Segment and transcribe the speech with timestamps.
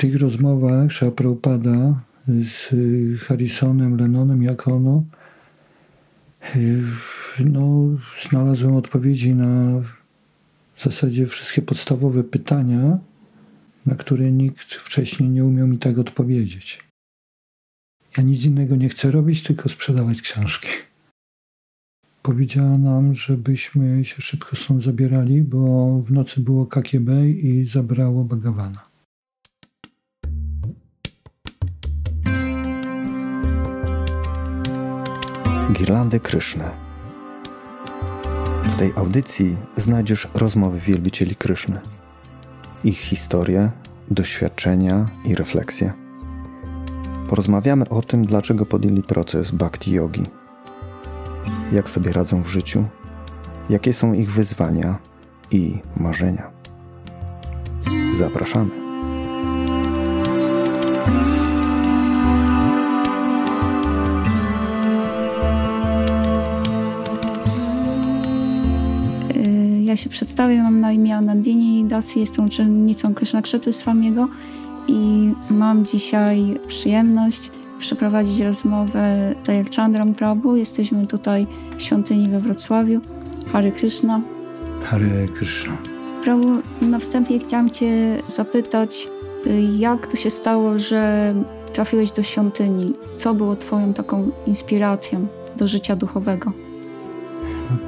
[0.00, 2.74] tych rozmowach Prabhupada z
[3.20, 5.04] Harrisonem, Lennonem, Jakono,
[7.44, 7.88] no,
[8.28, 9.80] znalazłem odpowiedzi na
[10.74, 12.98] w zasadzie wszystkie podstawowe pytania,
[13.86, 16.78] na które nikt wcześniej nie umiał mi tak odpowiedzieć.
[18.16, 20.68] Ja nic innego nie chcę robić, tylko sprzedawać książki.
[22.22, 28.89] Powiedziała nam, żebyśmy się szybko stąd zabierali, bo w nocy było KKB i zabrało Bagawana.
[35.72, 36.64] Girlandy Kryszny.
[38.64, 41.80] W tej audycji znajdziesz rozmowy wielbicieli Kryszny,
[42.84, 43.70] ich historie,
[44.10, 45.92] doświadczenia i refleksje.
[47.28, 50.22] Porozmawiamy o tym, dlaczego podjęli proces bhakti yogi,
[51.72, 52.84] jak sobie radzą w życiu,
[53.68, 54.98] jakie są ich wyzwania
[55.50, 56.50] i marzenia.
[58.12, 58.79] Zapraszamy.
[69.90, 74.28] Ja się przedstawię, mam na imię Anandini Dasi, jestem uczennicą Krishna Krzety Swamiego
[74.88, 80.56] i mam dzisiaj przyjemność przeprowadzić rozmowę z jak Chandram Prabhu.
[80.56, 81.46] Jesteśmy tutaj
[81.78, 83.00] w świątyni we Wrocławiu.
[83.52, 84.20] Hare Krishna.
[84.84, 85.76] Hare Krishna.
[86.24, 86.48] Prabhu,
[86.80, 89.08] na wstępie chciałam Cię zapytać,
[89.78, 91.34] jak to się stało, że
[91.72, 92.94] trafiłeś do świątyni?
[93.16, 95.22] Co było Twoją taką inspiracją
[95.56, 96.52] do życia duchowego?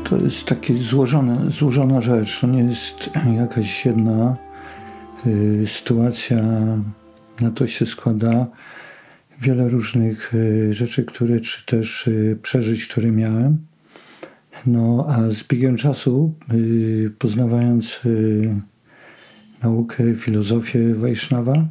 [0.05, 2.41] To jest taka złożona, złożona rzecz.
[2.41, 4.37] To nie jest jakaś jedna
[5.27, 6.43] y, sytuacja.
[7.41, 8.47] Na to się składa
[9.41, 13.59] wiele różnych y, rzeczy, które, czy też y, przeżyć, które miałem.
[14.67, 18.55] No, a z biegiem czasu, y, poznawając y,
[19.63, 21.69] naukę, filozofię Wajsznawa,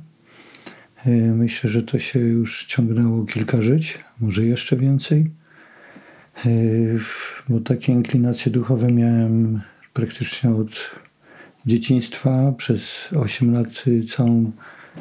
[1.07, 5.31] y, myślę, że to się już ciągnęło kilka żyć, może jeszcze więcej
[7.49, 9.61] bo takie inklinacje duchowe miałem
[9.93, 10.91] praktycznie od
[11.65, 12.53] dzieciństwa.
[12.57, 13.83] Przez 8 lat
[14.15, 14.51] całą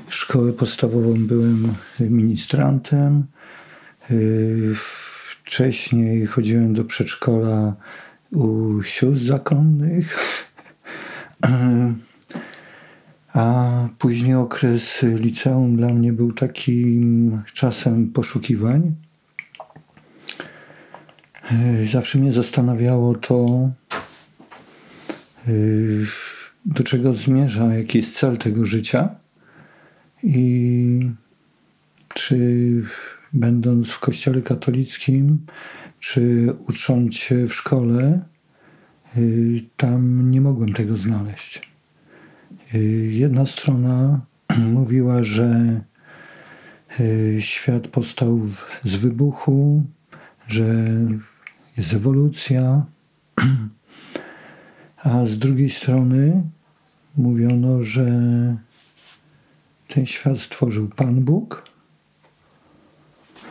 [0.09, 3.27] szkołę podstawową byłem ministrantem.
[4.75, 7.77] Wcześniej chodziłem do przedszkola
[8.33, 10.19] u sióstr zakonnych.
[13.33, 18.95] A później okres liceum dla mnie był takim czasem poszukiwań
[21.91, 23.71] Zawsze mnie zastanawiało to,
[25.49, 26.07] y,
[26.65, 29.09] do czego zmierza, jaki jest cel tego życia
[30.23, 31.11] i
[32.15, 32.37] czy
[33.33, 35.47] będąc w kościele katolickim,
[35.99, 38.21] czy ucząc się w szkole,
[39.17, 41.71] y, tam nie mogłem tego znaleźć.
[42.75, 42.79] Y,
[43.13, 44.21] jedna strona
[44.73, 45.81] mówiła, że
[47.39, 48.41] świat powstał
[48.85, 49.83] z wybuchu,
[50.49, 50.85] że
[51.81, 52.87] jest ewolucja,
[55.03, 56.43] a z drugiej strony
[57.17, 58.07] mówiono, że
[59.89, 61.65] ten świat stworzył Pan Bóg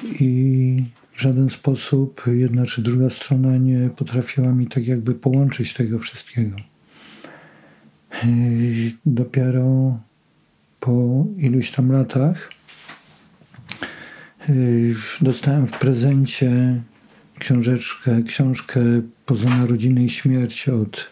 [0.04, 6.00] i w żaden sposób jedna czy druga strona nie potrafiła mi tak jakby połączyć tego
[6.00, 6.56] wszystkiego.
[8.26, 10.00] I dopiero
[10.80, 12.50] po iluś tam latach
[15.22, 16.82] dostałem w prezencie
[17.40, 18.80] książeczkę, książkę
[19.26, 21.10] Poza narodziny i śmierć od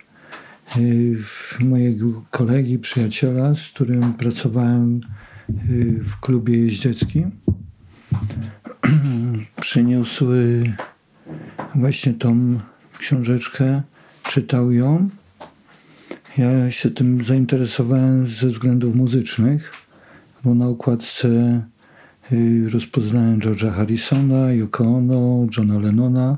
[0.78, 1.18] y,
[1.60, 5.02] mojego kolegi, przyjaciela, z którym pracowałem
[5.70, 7.32] y, w klubie jeździeckim.
[9.62, 10.26] Przyniósł
[11.76, 12.60] właśnie tą
[13.00, 13.82] książeczkę,
[14.24, 15.10] czytał ją.
[16.38, 19.72] Ja się tym zainteresowałem ze względów muzycznych,
[20.44, 21.62] bo na okładce
[22.74, 26.38] rozpoznałem George'a Harrisona, Yoko Ono, Johna Lennona.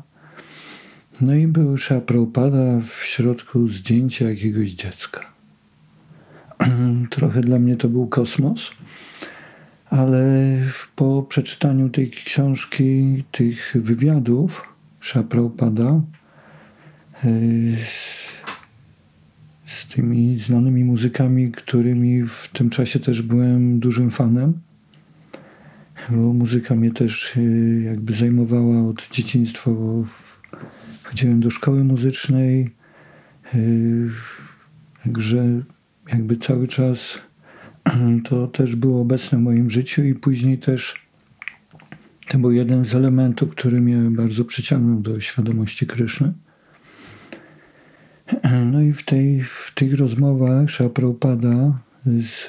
[1.22, 5.34] No i był Prabhupada w środku zdjęcia jakiegoś dziecka.
[7.10, 8.72] Trochę dla mnie to był kosmos,
[9.90, 10.58] ale
[10.96, 14.74] po przeczytaniu tej książki, tych wywiadów
[15.30, 16.02] Prabhupada
[17.26, 18.38] y, z,
[19.66, 24.54] z tymi znanymi muzykami, którymi w tym czasie też byłem dużym fanem,
[26.10, 29.72] bo muzyka mnie też y, jakby zajmowała od dzieciństwa.
[31.04, 32.70] Chodziłem do szkoły muzycznej,
[33.56, 34.10] y,
[35.04, 35.62] także
[36.14, 37.20] jakby cały czas
[38.30, 41.10] to też było obecne w moim życiu i później też
[42.28, 46.34] to był jeden z elementów, który mnie bardzo przyciągnął do świadomości Kryszny.
[48.72, 52.48] No i w, tej, w tych rozmowach Prabhupada z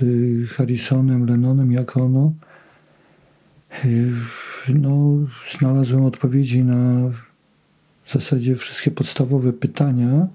[0.49, 2.33] Harrisonem, Lennonem, jak ono,
[4.69, 5.17] no,
[5.58, 7.11] znalazłem odpowiedzi na
[8.05, 10.28] w zasadzie wszystkie podstawowe pytania,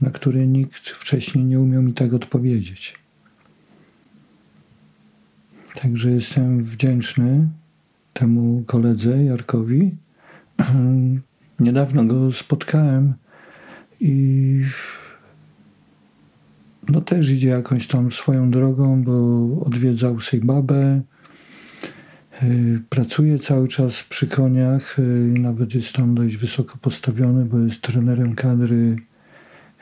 [0.00, 2.94] na które nikt wcześniej nie umiał mi tak odpowiedzieć.
[5.74, 7.48] Także jestem wdzięczny
[8.12, 9.96] temu koledze Jarkowi.
[11.60, 13.14] Niedawno go spotkałem
[14.00, 14.60] i
[16.88, 21.15] no też idzie jakąś tam swoją drogą, bo odwiedzał Sejbabę, y,
[22.88, 25.02] pracuje cały czas przy koniach, y,
[25.38, 28.96] nawet jest tam dość wysoko postawiony, bo jest trenerem kadry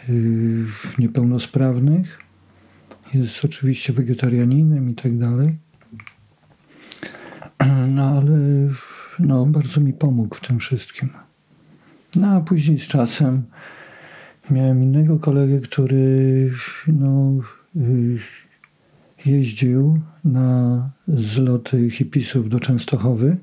[0.08, 0.64] y,
[0.98, 2.18] niepełnosprawnych.
[3.14, 5.56] Jest oczywiście wegetarianinem i tak dalej.
[7.88, 8.38] No ale
[9.18, 11.08] no, bardzo mi pomógł w tym wszystkim.
[12.16, 13.42] No a później z czasem
[14.50, 16.50] miałem innego kolegę, który
[16.86, 17.32] no,
[17.76, 18.18] y,
[19.26, 23.36] jeździł na zloty hipisów do Częstochowy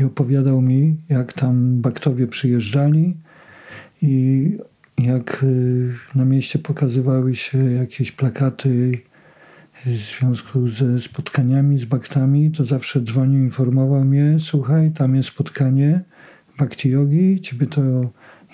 [0.00, 3.16] i opowiadał mi, jak tam baktowie przyjeżdżali
[4.02, 4.58] i
[4.98, 8.92] jak y, na mieście pokazywały się jakieś plakaty
[9.86, 16.00] w związku ze spotkaniami z baktami, to zawsze dzwonił, informował mnie, słuchaj, tam jest spotkanie
[16.58, 17.82] bakti yogi, ciebie to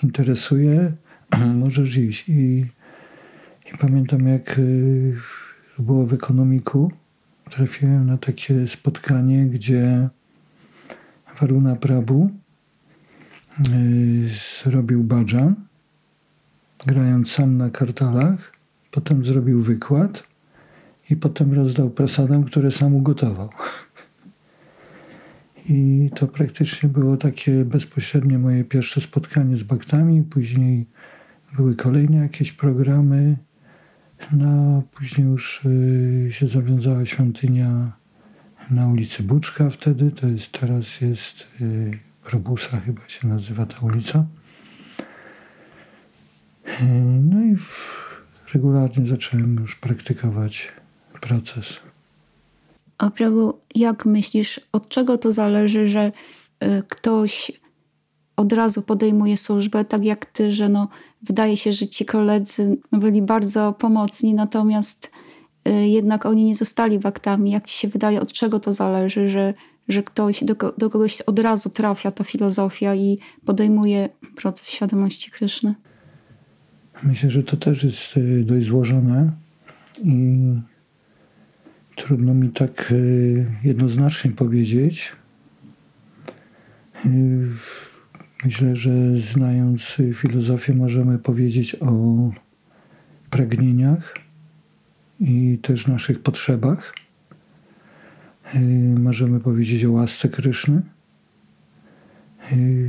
[0.03, 0.91] interesuje,
[1.55, 2.29] możesz iść.
[2.29, 2.65] I,
[3.73, 5.15] i pamiętam, jak y,
[5.79, 6.91] było w ekonomiku,
[7.49, 10.09] trafiłem na takie spotkanie, gdzie
[11.39, 12.29] Waruna Prabhu
[13.59, 14.29] y,
[14.63, 15.55] zrobił badżan,
[16.85, 18.53] grając sam na kartalach,
[18.91, 20.23] potem zrobił wykład
[21.09, 23.49] i potem rozdał prasadom, które sam ugotował.
[25.69, 30.23] I to praktycznie było takie bezpośrednie moje pierwsze spotkanie z baktami.
[30.23, 30.85] Później
[31.55, 33.37] były kolejne jakieś programy.
[34.31, 37.91] No, później już y, się zawiązała świątynia
[38.71, 40.11] na ulicy Buczka wtedy.
[40.11, 41.91] To jest teraz jest y,
[42.23, 44.25] Probusa chyba się nazywa ta ulica.
[46.65, 46.83] Y,
[47.29, 47.55] no i
[48.53, 50.71] regularnie zacząłem już praktykować
[51.21, 51.79] proces.
[52.97, 56.11] A prawo, jak myślisz, od czego to zależy, że
[56.63, 57.51] y, ktoś
[58.35, 60.87] od razu podejmuje służbę, tak jak ty, że no,
[61.23, 65.11] wydaje się, że ci koledzy byli bardzo pomocni, natomiast
[65.67, 67.51] y, jednak oni nie zostali waktami.
[67.51, 69.53] Jak ci się wydaje, od czego to zależy, że,
[69.87, 75.75] że ktoś, do, do kogoś od razu trafia ta filozofia i podejmuje proces świadomości Kryszny?
[77.03, 79.31] Myślę, że to też jest y, dość złożone
[80.03, 80.37] i
[81.95, 85.11] Trudno mi tak e, jednoznacznie powiedzieć.
[88.45, 92.15] Myślę, że znając filozofię, możemy powiedzieć o
[93.29, 94.15] pragnieniach
[95.19, 96.93] i też naszych potrzebach.
[98.53, 98.59] E,
[98.99, 100.81] możemy powiedzieć o łasce Kryszny.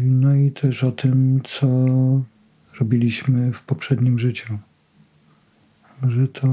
[0.04, 1.66] No i też o tym, co
[2.80, 4.58] robiliśmy w poprzednim życiu.
[6.08, 6.48] Że to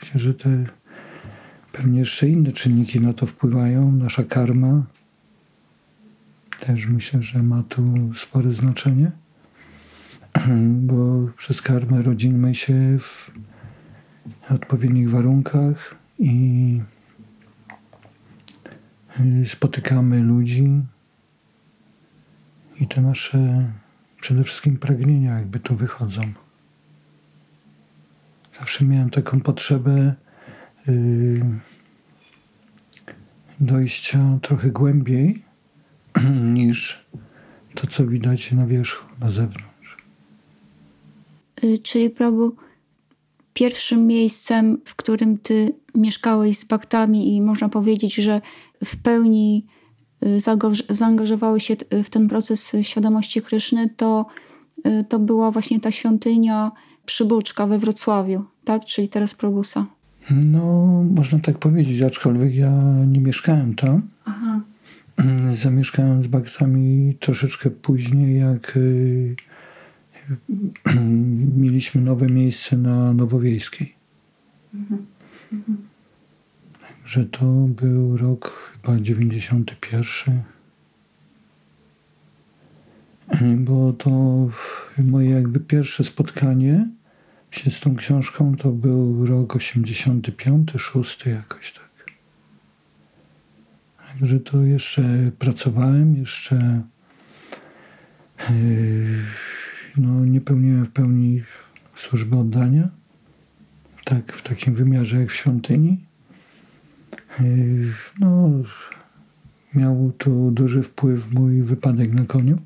[0.00, 0.66] myślę, że te
[1.76, 3.92] Pewnie jeszcze inne czynniki na to wpływają.
[3.92, 4.82] Nasza karma
[6.60, 9.10] też myślę, że ma tu spore znaczenie,
[10.88, 13.30] bo przez karmę rodzimy się w
[14.50, 16.80] odpowiednich warunkach i
[19.46, 20.82] spotykamy ludzi
[22.80, 23.72] i te nasze
[24.20, 26.22] przede wszystkim pragnienia jakby tu wychodzą.
[28.58, 30.14] Zawsze miałem taką potrzebę
[30.88, 31.40] Y,
[33.60, 35.42] dojścia trochę głębiej
[36.54, 37.06] niż
[37.74, 39.96] to, co widać na wierzchu, na zewnątrz.
[41.64, 42.52] Y, czyli prawo
[43.54, 48.40] pierwszym miejscem, w którym ty mieszkałeś z baktami i można powiedzieć, że
[48.84, 49.64] w pełni
[50.24, 50.40] y,
[50.88, 54.26] zaangażowałeś się w ten proces świadomości Kryszny, to,
[55.08, 56.72] to była właśnie ta świątynia
[57.06, 58.84] Przybuczka we Wrocławiu, tak?
[58.84, 59.84] Czyli teraz Probusa.
[60.30, 62.72] No, można tak powiedzieć, aczkolwiek ja
[63.06, 64.02] nie mieszkałem tam.
[64.24, 64.45] Aha.
[65.52, 69.36] Zamieszkałem z Baktami troszeczkę później, jak y,
[71.62, 73.94] mieliśmy nowe miejsce na Nowowiejskiej.
[74.74, 75.06] Mhm.
[75.52, 75.78] Mhm.
[76.80, 80.42] Także to był rok chyba 91.
[83.64, 84.10] Bo to
[84.98, 86.88] moje jakby pierwsze spotkanie
[87.50, 91.85] się z tą książką to był rok 85, 6 jakoś tak.
[94.18, 95.02] Także to jeszcze
[95.38, 96.82] pracowałem, jeszcze
[98.50, 99.18] yy,
[99.96, 101.42] no, nie pełniłem w pełni
[101.96, 102.88] służby oddania.
[104.04, 106.04] tak w takim wymiarze jak w świątyni.
[108.20, 108.50] No,
[109.74, 112.58] miał tu duży wpływ mój wypadek na koniu,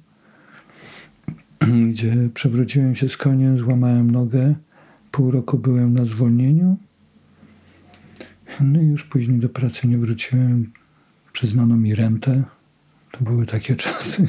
[1.88, 4.54] gdzie przewróciłem się z koniem, złamałem nogę,
[5.10, 6.76] pół roku byłem na zwolnieniu.
[8.60, 10.72] No i już później do pracy nie wróciłem.
[11.40, 12.42] Przyznano mi rentę.
[13.12, 14.28] To były takie czasy,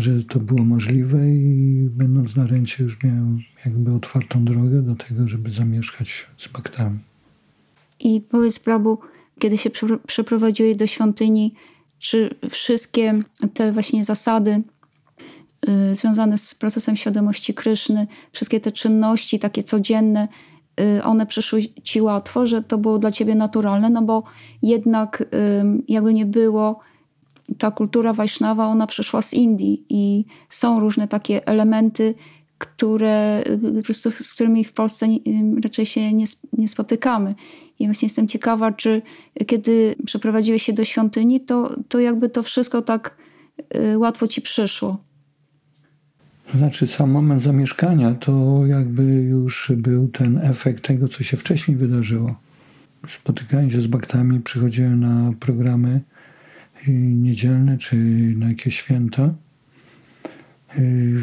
[0.00, 5.28] że to było możliwe i będąc na rencie już miałem jakby otwartą drogę do tego,
[5.28, 6.98] żeby zamieszkać z baktami.
[8.00, 8.98] I powiedz Prabu,
[9.38, 9.70] kiedy się
[10.06, 11.54] przeprowadziłeś do świątyni,
[11.98, 13.20] czy wszystkie
[13.54, 14.58] te właśnie zasady
[15.68, 20.28] y, związane z procesem świadomości Kryszny, wszystkie te czynności takie codzienne,
[21.04, 24.22] one przyszły ci łatwo, że to było dla ciebie naturalne, no bo
[24.62, 25.26] jednak y,
[25.88, 26.80] jakby nie było,
[27.58, 32.14] ta kultura Wajsznawa, ona przyszła z Indii i są różne takie elementy,
[32.58, 33.42] które,
[33.76, 35.06] po prostu, z którymi w Polsce
[35.64, 37.34] raczej się nie, nie spotykamy.
[37.78, 39.02] I właśnie jestem ciekawa, czy
[39.46, 43.16] kiedy przeprowadziłeś się do świątyni, to, to jakby to wszystko tak
[43.76, 44.98] y, łatwo ci przyszło.
[46.52, 52.40] Znaczy, sam moment zamieszkania to jakby już był ten efekt tego, co się wcześniej wydarzyło.
[53.08, 56.00] Spotykając się z baktami, przychodziłem na programy
[56.88, 57.96] y, niedzielne czy
[58.36, 59.34] na jakieś święta.
[60.78, 61.20] Y,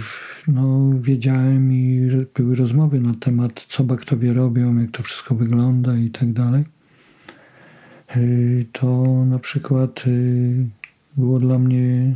[0.48, 6.10] no, wiedziałem i były rozmowy na temat, co baktowie robią, jak to wszystko wygląda i
[6.10, 6.64] tak dalej.
[8.18, 10.04] Y, to na przykład
[11.18, 12.16] było dla mnie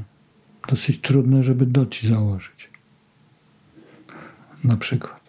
[0.70, 2.75] dosyć trudne, żeby doci założyć.
[4.66, 5.22] Na przykład.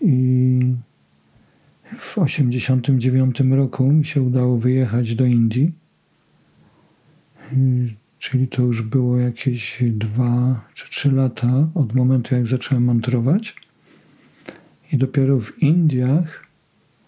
[0.00, 0.74] I
[1.98, 5.72] w 1989 roku mi się udało wyjechać do Indii
[8.18, 13.54] Czyli to już było jakieś dwa czy trzy lata od momentu, jak zacząłem mantrować.
[14.92, 16.46] I dopiero w Indiach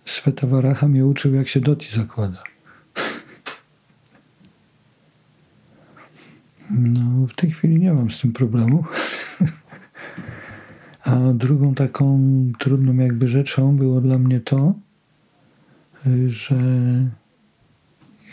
[0.05, 2.43] Svetavaraha mnie uczył, jak się doti zakłada.
[6.71, 8.85] No, w tej chwili nie mam z tym problemu.
[11.09, 12.21] A drugą taką
[12.59, 14.75] trudną jakby rzeczą było dla mnie to,
[16.27, 16.57] że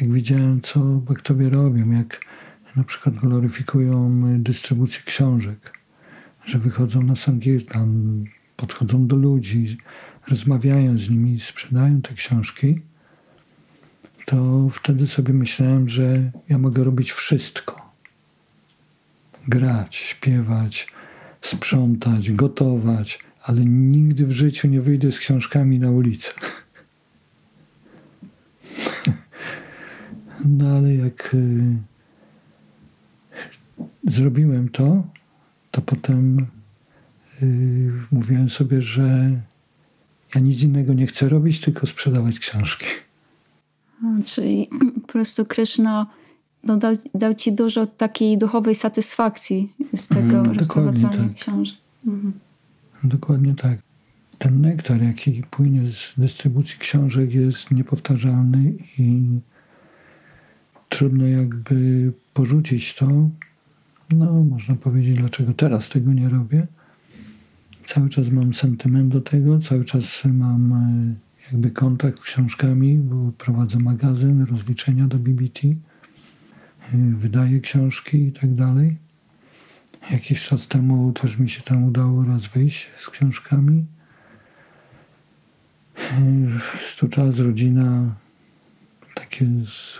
[0.01, 2.21] jak widziałem, co baktowie robią, jak
[2.75, 5.79] na przykład gloryfikują dystrybucję książek,
[6.45, 8.23] że wychodzą na Sankirtan,
[8.55, 9.77] podchodzą do ludzi,
[10.27, 12.81] rozmawiają z nimi, sprzedają te książki,
[14.25, 17.91] to wtedy sobie myślałem, że ja mogę robić wszystko.
[19.47, 20.87] Grać, śpiewać,
[21.45, 26.31] sprzątać, gotować, ale nigdy w życiu nie wyjdę z książkami na ulicę.
[30.45, 31.77] No ale jak y,
[34.07, 35.03] zrobiłem to,
[35.71, 36.47] to potem
[37.41, 39.31] yy, mówiłem sobie, że
[40.35, 42.85] ja nic innego nie chcę robić, tylko sprzedawać książki.
[44.25, 44.69] czyli
[45.01, 46.07] po prostu Krishna
[46.65, 51.33] no, dał, dał, ci dużo takiej duchowej satysfakcji z tego mm, rozprowadzania tak.
[51.33, 51.77] książek.
[52.07, 52.33] Mhm.
[53.03, 53.79] Dokładnie tak.
[54.37, 59.21] Ten nektar, jaki płynie z dystrybucji książek, jest niepowtarzalny i
[60.89, 63.29] trudno jakby porzucić to,
[64.11, 66.67] no, można powiedzieć, dlaczego teraz tego nie robię.
[67.85, 71.15] Cały czas mam sentyment do tego, cały czas mam e,
[71.51, 75.61] jakby kontakt z książkami, bo prowadzę magazyn, rozliczenia do BBT,
[76.93, 78.97] e, wydaję książki i tak dalej.
[80.11, 83.85] Jakiś czas temu też mi się tam udało raz wyjść z książkami.
[86.99, 88.15] Tu czas, rodzina,
[89.15, 89.45] takie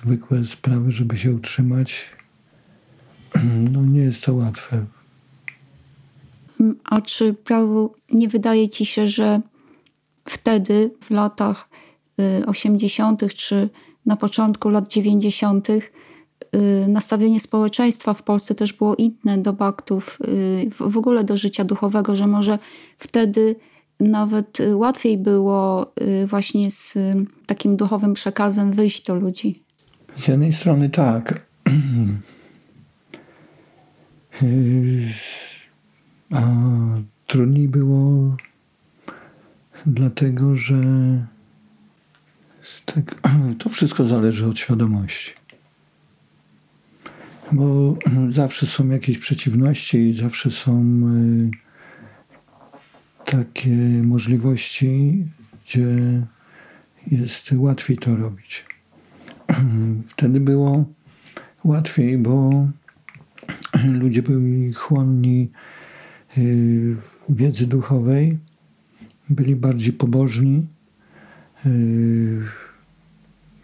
[0.04, 2.06] zwykłe sprawy, żeby się utrzymać.
[3.72, 4.86] No nie jest to łatwe.
[6.84, 9.42] A czy prawo nie wydaje ci się, że
[10.30, 11.70] wtedy, w latach
[12.46, 13.70] 80., y, czy
[14.06, 15.82] na początku lat 90., y,
[16.88, 22.16] nastawienie społeczeństwa w Polsce też było inne do baktów, y, w ogóle do życia duchowego,
[22.16, 22.60] że może
[22.98, 23.56] wtedy
[24.00, 25.94] nawet łatwiej było
[26.26, 26.94] właśnie z
[27.46, 29.60] takim duchowym przekazem wyjść do ludzi?
[30.18, 31.42] Z jednej strony tak.
[36.32, 36.42] A
[37.28, 38.36] trudniej było
[39.86, 40.76] dlatego, że
[42.86, 43.16] tak,
[43.60, 45.32] to wszystko zależy od świadomości.
[47.52, 47.98] Bo
[48.30, 51.52] zawsze są jakieś przeciwności, zawsze są y,
[53.26, 55.24] takie możliwości,
[55.66, 55.88] gdzie
[57.12, 58.66] jest łatwiej to robić.
[60.08, 60.86] Wtedy było
[61.64, 62.68] łatwiej, bo
[64.02, 65.52] ludzie byli chłonni
[66.38, 66.96] y,
[67.30, 68.38] wiedzy duchowej,
[69.30, 70.68] byli bardziej pobożni,
[71.66, 72.42] y,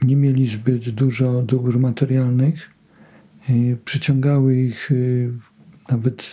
[0.04, 2.81] nie mieli zbyt dużo dóbr materialnych,
[3.86, 5.31] przyciągały ich y,
[5.91, 6.24] nawet,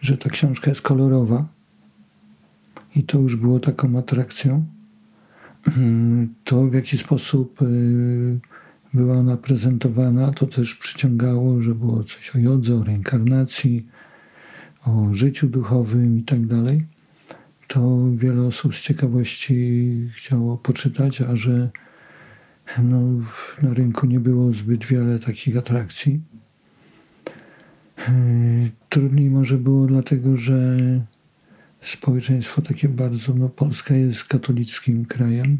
[0.00, 1.48] że ta książka jest kolorowa
[2.96, 4.64] i to już było taką atrakcją.
[6.44, 7.58] To w jaki sposób
[8.94, 13.86] była ona prezentowana, to też przyciągało, że było coś o jodze, o reinkarnacji,
[14.86, 16.86] o życiu duchowym i tak dalej.
[17.68, 21.70] To wiele osób z ciekawości chciało poczytać, a że
[22.82, 23.00] no,
[23.62, 26.20] na rynku nie było zbyt wiele takich atrakcji.
[28.88, 30.76] Trudniej może było dlatego, że
[31.82, 35.58] społeczeństwo takie bardzo, no Polska jest katolickim krajem.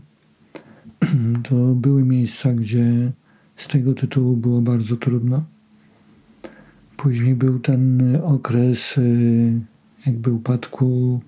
[1.49, 3.13] To były miejsca, gdzie
[3.57, 5.45] z tego tytułu było bardzo trudno.
[6.97, 9.61] Później był ten okres y,
[10.07, 11.21] jakby upadku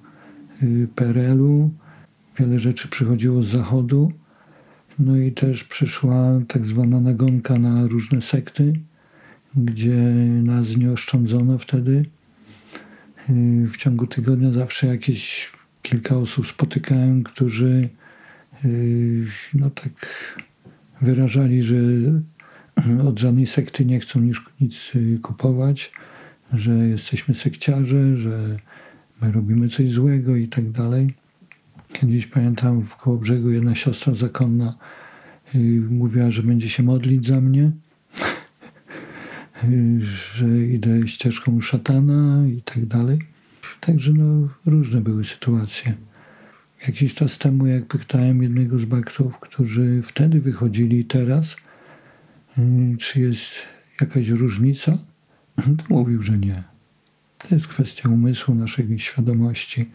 [0.63, 1.71] y, PRL-u.
[2.39, 4.13] Wiele rzeczy przychodziło z zachodu.
[4.99, 8.73] No i też przyszła tak zwana nagonka na różne sekty,
[9.57, 9.97] gdzie
[10.43, 12.05] nas nie oszczędzono wtedy.
[13.73, 15.51] W ciągu tygodnia zawsze jakieś
[15.83, 17.89] kilka osób spotykałem, którzy
[19.55, 19.93] no tak
[21.01, 21.77] wyrażali, że
[23.05, 24.21] od żadnej sekty nie chcą
[24.61, 25.93] nic, kupować,
[26.53, 28.57] że jesteśmy sekciarze, że
[29.23, 31.15] my robimy coś złego i tak dalej.
[31.93, 34.75] Kiedyś pamiętam w Kołobrzegu jedna siostra zakonna
[35.55, 35.59] y,
[35.91, 37.73] mówiła, że będzie się modlić za mnie,
[39.65, 40.01] y,
[40.35, 43.19] że idę ścieżką szatana i tak dalej.
[43.81, 45.95] Także no, różne były sytuacje.
[46.87, 51.57] Jakiś czas temu, jak pytałem jednego z baktów, którzy wtedy wychodzili teraz,
[52.59, 53.53] y, czy jest
[54.01, 54.99] jakaś różnica,
[55.57, 56.65] to mówił, że nie.
[57.39, 59.91] To jest kwestia umysłu, naszej świadomości,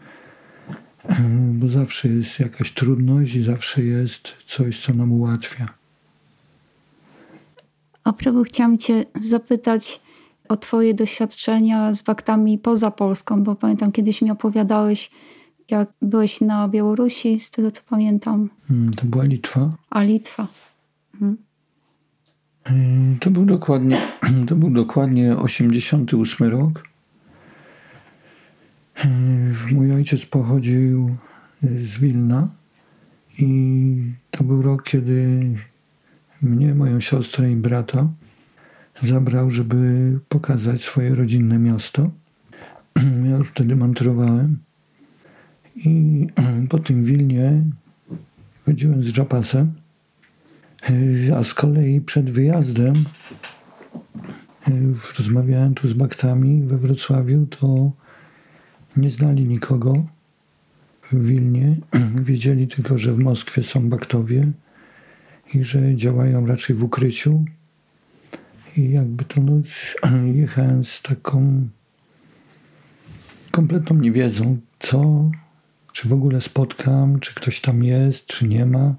[1.52, 5.68] bo zawsze jest jakaś trudność i zawsze jest coś, co nam ułatwia.
[8.04, 10.00] A propos, chciałam Cię zapytać
[10.48, 15.10] o Twoje doświadczenia z baktami poza Polską, bo pamiętam, kiedyś mi opowiadałeś,
[15.70, 18.50] jak byłeś na Białorusi, z tego co pamiętam.
[18.70, 19.70] Mm, to była Litwa.
[19.90, 20.46] A Litwa.
[21.14, 21.36] Mhm.
[22.70, 23.98] Y, to był dokładnie,
[24.48, 26.93] to był dokładnie 88 rok.
[29.04, 31.16] Y, mój ojciec pochodził
[31.62, 32.48] z Wilna
[33.38, 35.42] i to był rok, kiedy
[36.42, 38.08] mnie, moją siostrę i brata
[39.02, 42.10] zabrał, żeby pokazać swoje rodzinne miasto.
[43.30, 44.58] Ja już wtedy mantrowałem.
[45.76, 46.26] I
[46.70, 47.62] po tym Wilnie
[48.66, 49.72] chodziłem z Japasem,
[51.36, 52.94] a z kolei przed wyjazdem
[55.18, 57.92] rozmawiałem tu z baktami we Wrocławiu, to
[58.96, 60.04] nie znali nikogo
[61.02, 61.76] w Wilnie.
[62.28, 64.52] Wiedzieli tylko, że w Moskwie są baktowie
[65.54, 67.44] i że działają raczej w ukryciu.
[68.76, 69.52] I jakby to no,
[70.34, 71.68] jechałem z taką
[73.50, 75.30] kompletną niewiedzą, co
[75.92, 78.94] czy w ogóle spotkam, czy ktoś tam jest, czy nie ma.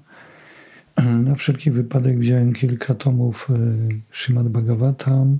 [1.24, 3.58] Na wszelki wypadek wziąłem kilka tomów e,
[4.12, 5.38] Srimad Bhagavatam,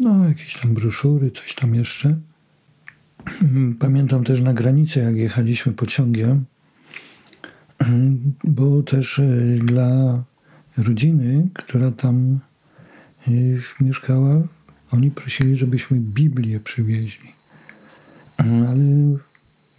[0.00, 2.16] no jakieś tam broszury, coś tam jeszcze.
[3.78, 6.44] Pamiętam też na granicy, jak jechaliśmy pociągiem,
[8.44, 9.28] bo też e,
[9.64, 10.22] dla
[10.78, 12.38] rodziny, która tam
[13.28, 13.30] e,
[13.80, 14.42] mieszkała,
[14.90, 17.28] oni prosili, żebyśmy Biblię przywieźli.
[18.38, 19.16] Ale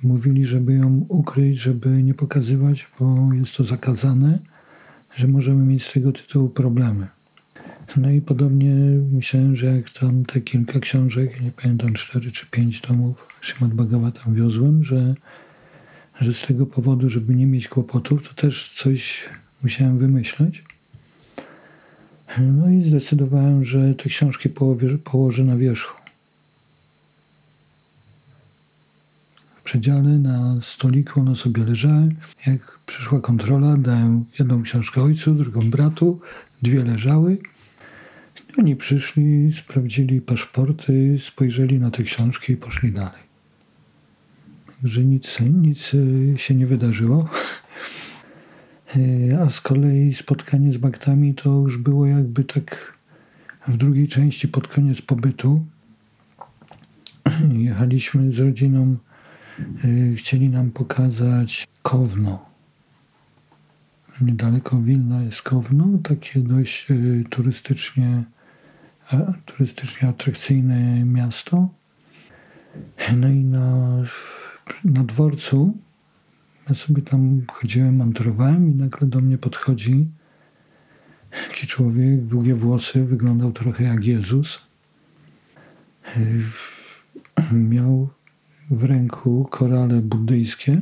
[0.03, 4.39] mówili, żeby ją ukryć, żeby nie pokazywać, bo jest to zakazane,
[5.15, 7.07] że możemy mieć z tego tytułu problemy.
[7.95, 8.73] No i podobnie
[9.11, 14.33] myślałem, że jak tam te kilka książek, nie pamiętam, cztery czy pięć tomów Szymon Bhagavatam
[14.33, 15.15] wiozłem, że,
[16.21, 19.25] że z tego powodu, żeby nie mieć kłopotów, to też coś
[19.63, 20.63] musiałem wymyśleć.
[22.39, 24.49] No i zdecydowałem, że te książki
[25.03, 26.07] położę na wierzchu.
[29.67, 32.15] przedziale na stoliku one sobie leżały.
[32.47, 36.19] Jak przyszła kontrola, dałem jedną książkę ojcu, drugą bratu,
[36.61, 37.37] dwie leżały.
[38.57, 43.21] Oni przyszli, sprawdzili paszporty, spojrzeli na te książki i poszli dalej.
[44.81, 47.29] Także nic, nic e, się nie wydarzyło.
[48.95, 52.97] E, a z kolei spotkanie z baktami to już było jakby tak
[53.67, 55.65] w drugiej części pod koniec pobytu.
[57.53, 58.97] Jechaliśmy z rodziną
[59.85, 62.45] Y, chcieli nam pokazać Kowno.
[64.21, 68.23] Niedaleko Wilna jest Kowno, takie dość y, turystycznie,
[69.45, 71.69] turystycznie atrakcyjne miasto.
[73.15, 73.97] No i na
[74.83, 75.77] na dworcu
[76.69, 80.07] ja sobie tam chodziłem, mantrowałem i nagle do mnie podchodzi
[81.47, 84.61] taki człowiek, długie włosy, wyglądał trochę jak Jezus.
[87.51, 88.09] Miał
[88.71, 90.81] w ręku korale buddyjskie,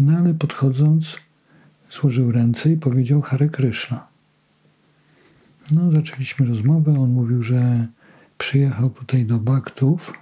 [0.00, 1.16] no ale podchodząc
[1.90, 4.09] złożył ręce i powiedział Hare Krishna.
[5.72, 7.00] No, zaczęliśmy rozmowę.
[7.00, 7.86] On mówił, że
[8.38, 10.12] przyjechał tutaj do Baktów,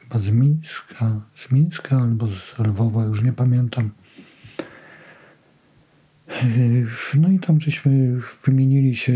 [0.00, 3.90] chyba z Mińska, z Mińska albo z Lwowa, już nie pamiętam.
[7.14, 9.12] No i tam żeśmy wymienili się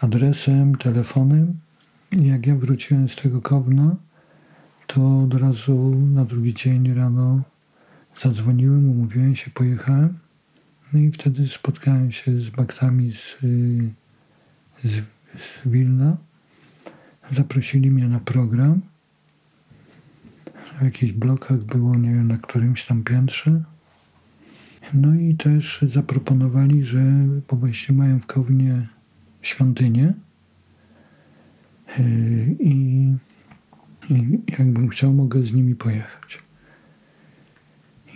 [0.00, 1.54] adresem, telefonem.
[2.12, 3.96] Jak ja wróciłem z tego Kowna,
[4.86, 7.42] to od razu na drugi dzień rano
[8.22, 10.18] zadzwoniłem, umówiłem się, pojechałem.
[10.92, 13.36] No i wtedy spotkałem się z baktami z,
[14.84, 15.02] z,
[15.40, 16.16] z Wilna.
[17.30, 18.80] Zaprosili mnie na program.
[20.78, 23.62] W jakichś blokach było, nie wiem, na którymś tam piętrze.
[24.94, 27.02] No i też zaproponowali, że
[27.50, 28.86] bo właśnie mają w Kownie
[29.42, 30.14] świątynię
[31.98, 32.04] yy,
[32.60, 33.12] i,
[34.10, 36.38] i jakbym chciał, mogę z nimi pojechać.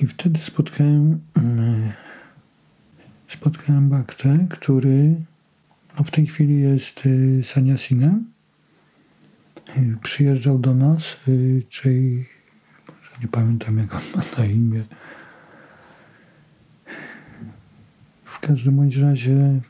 [0.01, 1.93] I wtedy spotkałem yy,
[3.29, 5.15] spotkałem Baktę, który
[5.99, 8.33] no w tej chwili jest yy, saniasinem.
[10.03, 11.17] Przyjeżdżał do nas,
[11.69, 12.25] czyli
[13.23, 14.85] nie pamiętam jak on ma na imię,
[18.25, 19.61] W każdym bądź razie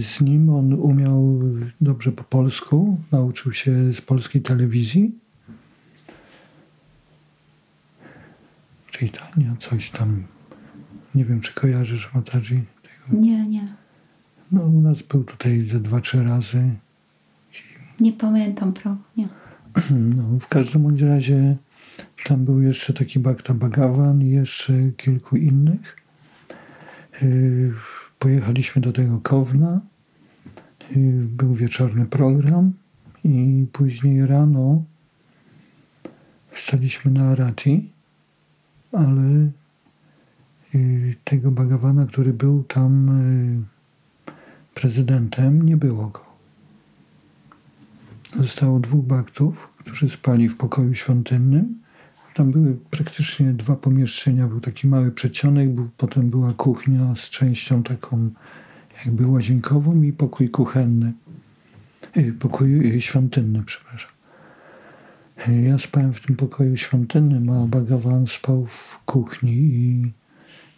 [0.00, 1.40] z nim on umiał
[1.80, 5.18] dobrze po polsku, nauczył się z polskiej telewizji.
[8.90, 10.24] Czyli Tania, coś tam.
[11.14, 13.20] Nie wiem, czy kojarzysz Mataji tego?
[13.20, 13.81] Nie, nie.
[14.52, 16.70] No, u nas był tutaj ze dwa, trzy razy.
[18.00, 19.02] Nie pamiętam, prawda?
[19.16, 19.28] Nie.
[20.16, 21.56] No, w każdym bądź razie
[22.24, 25.96] tam był jeszcze taki Bakta Bagawan i jeszcze kilku innych.
[27.22, 27.72] Y,
[28.18, 29.80] pojechaliśmy do tego Kowna.
[30.96, 32.72] Y, był wieczorny program
[33.24, 34.82] i później rano
[36.50, 37.90] wstaliśmy na Arati,
[38.92, 39.48] ale
[40.74, 43.10] y, tego Bagawana, który był tam
[44.74, 46.24] prezydentem, nie było go.
[48.36, 51.82] Zostało dwóch baktów, którzy spali w pokoju świątynnym
[52.34, 54.46] tam były praktycznie dwa pomieszczenia.
[54.46, 58.30] Był taki mały przedsionek, był, potem była kuchnia z częścią taką
[59.04, 61.12] jakby łazienkową i pokój kuchenny.
[62.16, 64.10] Y, pokój y, świątynny, przepraszam.
[65.48, 70.12] Y, ja spałem w tym pokoju świątynnym, a Bagawan spał w kuchni i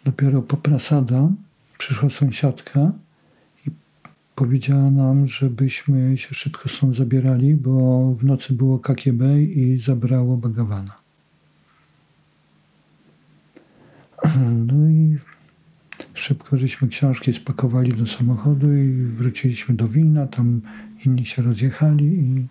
[0.05, 1.29] dopiero po prasada
[1.77, 2.91] przyszła sąsiadka
[4.35, 10.95] powiedziała nam, żebyśmy się szybko stąd zabierali, bo w nocy było KGB i zabrało Bagawana.
[14.67, 15.17] No i
[16.13, 20.27] szybko żeśmy książki spakowali do samochodu i wróciliśmy do Wilna.
[20.27, 20.61] Tam
[21.05, 22.47] inni się rozjechali i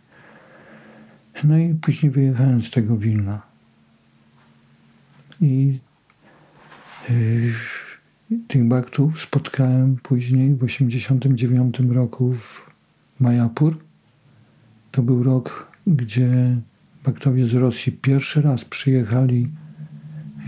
[1.44, 3.42] no i później wyjechałem z tego Wilna.
[5.40, 5.78] I
[7.08, 7.52] yy,
[8.48, 12.70] tych baktów spotkałem później w 89 roku w
[13.20, 13.76] Majapur.
[14.90, 16.56] To był rok, gdzie
[17.04, 19.48] baktowie z Rosji pierwszy raz przyjechali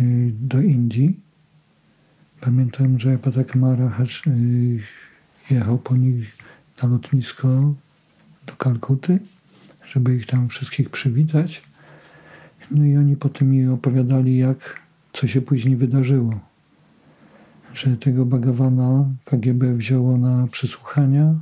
[0.01, 1.21] Y, do Indii.
[2.41, 4.81] Pamiętam, że Patak Maharaj y,
[5.51, 6.37] jechał po nich
[6.83, 7.75] na lotnisko
[8.47, 9.19] do Kalkuty,
[9.87, 11.63] żeby ich tam wszystkich przywitać.
[12.71, 14.81] No i oni potem mi opowiadali, jak,
[15.13, 16.41] co się później wydarzyło.
[17.77, 21.35] Że tego Bagawana KGB wzięło na przesłuchania,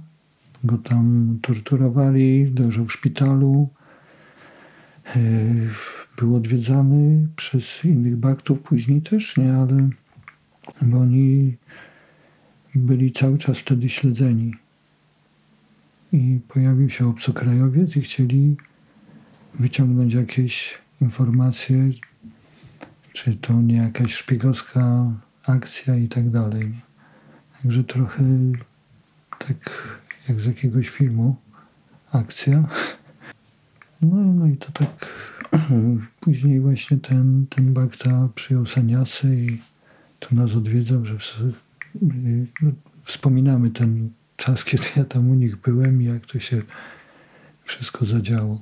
[0.64, 3.68] go tam torturowali, leżał w szpitalu.
[5.16, 5.68] Y,
[6.18, 9.88] był odwiedzany przez innych baktów, później też nie, ale
[10.82, 11.56] bo oni
[12.74, 14.54] byli cały czas wtedy śledzeni.
[16.12, 18.56] I pojawił się obcokrajowiec i chcieli
[19.58, 21.90] wyciągnąć jakieś informacje,
[23.12, 25.12] czy to nie jakaś szpiegowska
[25.46, 26.74] akcja i tak dalej.
[27.62, 28.24] Także trochę
[29.38, 29.88] tak
[30.28, 31.36] jak z jakiegoś filmu
[32.12, 32.68] akcja.
[34.02, 34.88] No, no i to tak
[36.20, 39.58] Później właśnie ten, ten Bakta przyjął saniasy i
[40.18, 41.18] tu nas odwiedzał, że
[42.62, 42.70] no,
[43.02, 46.62] wspominamy ten czas, kiedy ja tam u nich byłem i jak to się
[47.64, 48.60] wszystko zadziało.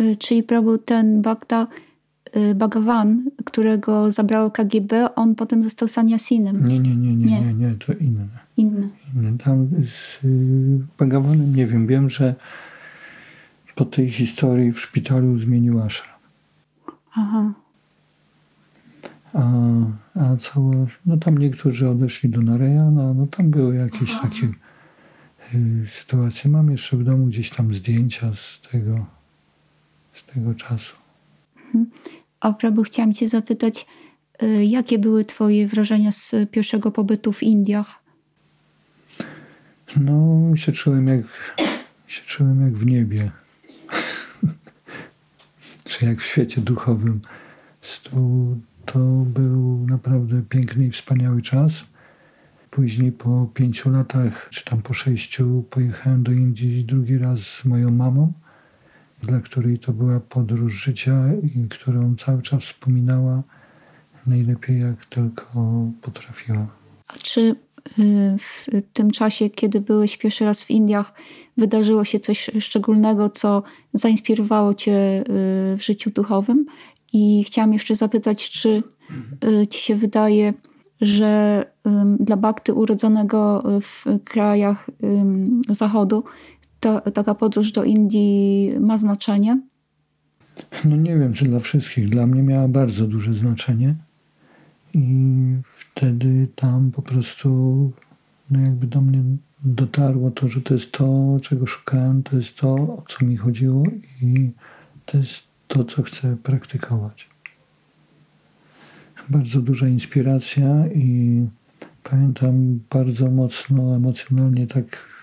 [0.00, 1.66] Y, czyli był ten Bakta
[2.36, 6.68] y, Bhagavan, którego zabrało KGB, on potem został saniasinem.
[6.68, 8.26] Nie, nie, nie, nie, nie, nie, nie to inne.
[8.56, 8.88] Inne.
[9.14, 9.38] inne.
[9.38, 12.34] Tam z y, Bhagavanem nie wiem, wiem, że
[13.74, 16.18] po tej historii w szpitalu zmienił ashram.
[17.12, 17.52] Aha.
[19.34, 19.42] A,
[20.14, 24.28] a całe, no tam niektórzy odeszli do Narejana, no tam były jakieś Aha.
[24.28, 24.46] takie
[25.54, 26.50] y, sytuacje.
[26.50, 29.06] Mam jeszcze w domu gdzieś tam zdjęcia z tego,
[30.14, 30.96] z tego czasu.
[31.74, 31.86] Mhm.
[32.40, 33.86] A propos chciałam cię zapytać,
[34.42, 38.04] y, jakie były twoje wrażenia z pierwszego pobytu w Indiach?
[39.96, 41.56] No, się czułem jak,
[42.06, 43.30] się czułem jak w niebie.
[45.88, 47.20] Czy jak w świecie duchowym.
[48.86, 51.84] To był naprawdę piękny i wspaniały czas.
[52.70, 57.90] Później po pięciu latach, czy tam po sześciu, pojechałem do Indii drugi raz z moją
[57.90, 58.32] mamą,
[59.26, 63.42] dla której to była podróż życia i którą cały czas wspominała
[64.26, 66.66] najlepiej jak tylko potrafiła.
[67.08, 67.56] A czy
[67.98, 71.12] Y, w tym czasie, kiedy byłeś pierwszy raz w Indiach,
[71.56, 73.62] wydarzyło się coś szczególnego, co
[73.94, 75.24] zainspirowało cię y,
[75.76, 76.66] w życiu duchowym.
[77.12, 78.82] I chciałam jeszcze zapytać, czy
[79.44, 80.54] y, ci się wydaje,
[81.00, 81.64] że
[82.20, 84.90] dla bakty urodzonego w krajach
[85.68, 86.24] zachodu
[86.84, 89.58] ta, taka podróż do Indii ma znaczenie?
[90.84, 92.08] No nie wiem, czy dla wszystkich.
[92.08, 93.94] Dla mnie miała bardzo duże znaczenie.
[94.94, 95.06] I
[95.64, 97.48] wtedy tam po prostu
[98.50, 99.22] no jakby do mnie
[99.64, 103.84] dotarło to, że to jest to, czego szukałem, to jest to, o co mi chodziło
[104.22, 104.50] i
[105.06, 107.28] to jest to, co chcę praktykować.
[109.28, 111.46] Bardzo duża inspiracja i
[112.02, 115.13] pamiętam bardzo mocno emocjonalnie, tak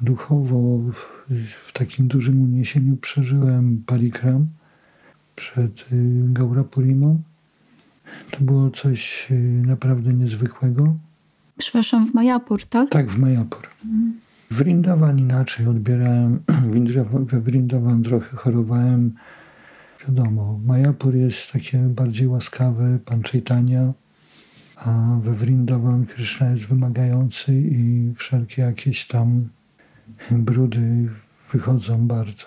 [0.00, 0.80] duchowo,
[1.66, 4.46] w takim dużym uniesieniu przeżyłem parikram
[5.36, 7.22] przed y, Gaurapurimą
[8.30, 9.34] to było coś y,
[9.66, 10.96] naprawdę niezwykłego.
[11.58, 12.90] Przepraszam, w Majapur, tak?
[12.90, 13.68] Tak, w Majapur.
[13.84, 14.20] Mhm.
[14.50, 16.40] W Vrindavan inaczej odbierałem.
[17.30, 19.12] We Vrindavan trochę chorowałem.
[20.08, 23.92] Wiadomo, Majapur jest takie bardziej łaskawe, pan Chaitanya,
[24.76, 29.48] a we Vrindavan Krishna jest wymagający i wszelkie jakieś tam
[30.30, 31.08] brudy
[31.52, 32.46] wychodzą bardzo.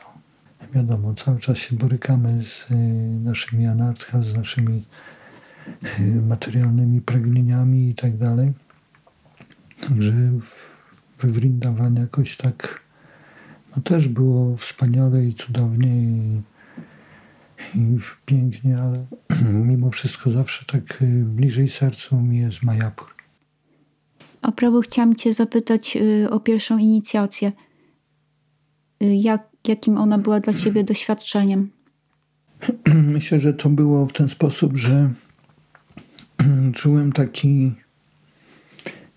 [0.73, 2.75] Wiadomo, cały czas się borykamy z y,
[3.23, 4.83] naszymi anarcha, z naszymi
[5.99, 8.53] Y, materialnymi pragnieniami i tak dalej.
[9.87, 10.13] Także
[11.19, 12.81] we Vrindavan jakoś tak
[13.75, 16.41] no też było wspaniale i cudownie i,
[17.75, 19.05] i pięknie, ale
[19.69, 23.18] mimo wszystko zawsze tak y, bliżej sercu mi jest Majapur.
[24.41, 27.51] A prawo chciałam Cię zapytać y, o pierwszą inicjację.
[28.99, 31.69] Jak, jakim ona była dla Ciebie doświadczeniem?
[33.15, 35.13] Myślę, że to było w ten sposób, że
[36.73, 37.71] czułem taki,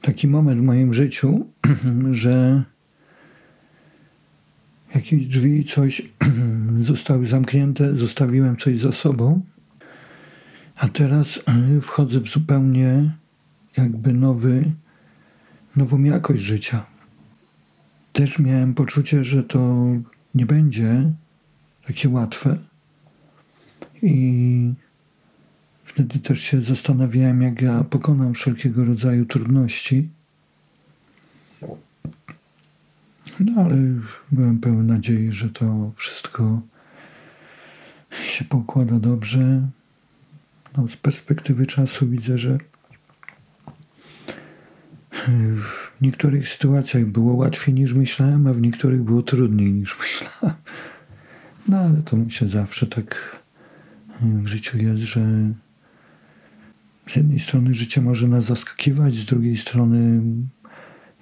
[0.00, 1.46] taki moment w moim życiu,
[2.10, 2.64] że
[4.94, 6.02] jakieś drzwi, coś
[6.78, 9.40] zostały zamknięte, zostawiłem coś za sobą,
[10.76, 11.40] a teraz
[11.82, 13.10] wchodzę w zupełnie
[13.76, 14.64] jakby nowy,
[15.76, 16.86] nową jakość życia.
[18.12, 19.86] Też miałem poczucie, że to
[20.34, 21.12] nie będzie
[21.86, 22.56] takie łatwe
[24.02, 24.74] i
[25.92, 30.08] Wtedy też się zastanawiałem, jak ja pokonam wszelkiego rodzaju trudności.
[33.40, 33.76] No ale
[34.30, 36.60] byłem pełen nadziei, że to wszystko
[38.24, 39.68] się pokłada dobrze.
[40.76, 42.58] No, z perspektywy czasu widzę, że
[45.56, 50.56] w niektórych sytuacjach było łatwiej niż myślałem, a w niektórych było trudniej niż myślałem.
[51.68, 53.40] No ale to się zawsze tak
[54.20, 55.20] w życiu jest, że
[57.06, 60.22] z jednej strony życie może nas zaskakiwać, z drugiej strony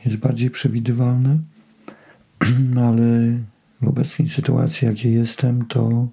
[0.04, 1.38] jest bardziej przewidywalne,
[2.74, 3.38] no ale
[3.82, 6.08] w obecnej sytuacji, jakiej jestem, to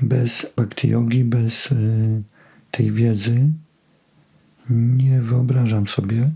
[0.00, 2.22] bez bhakti yogi, bez y,
[2.70, 3.48] tej wiedzy
[4.70, 6.30] nie wyobrażam sobie,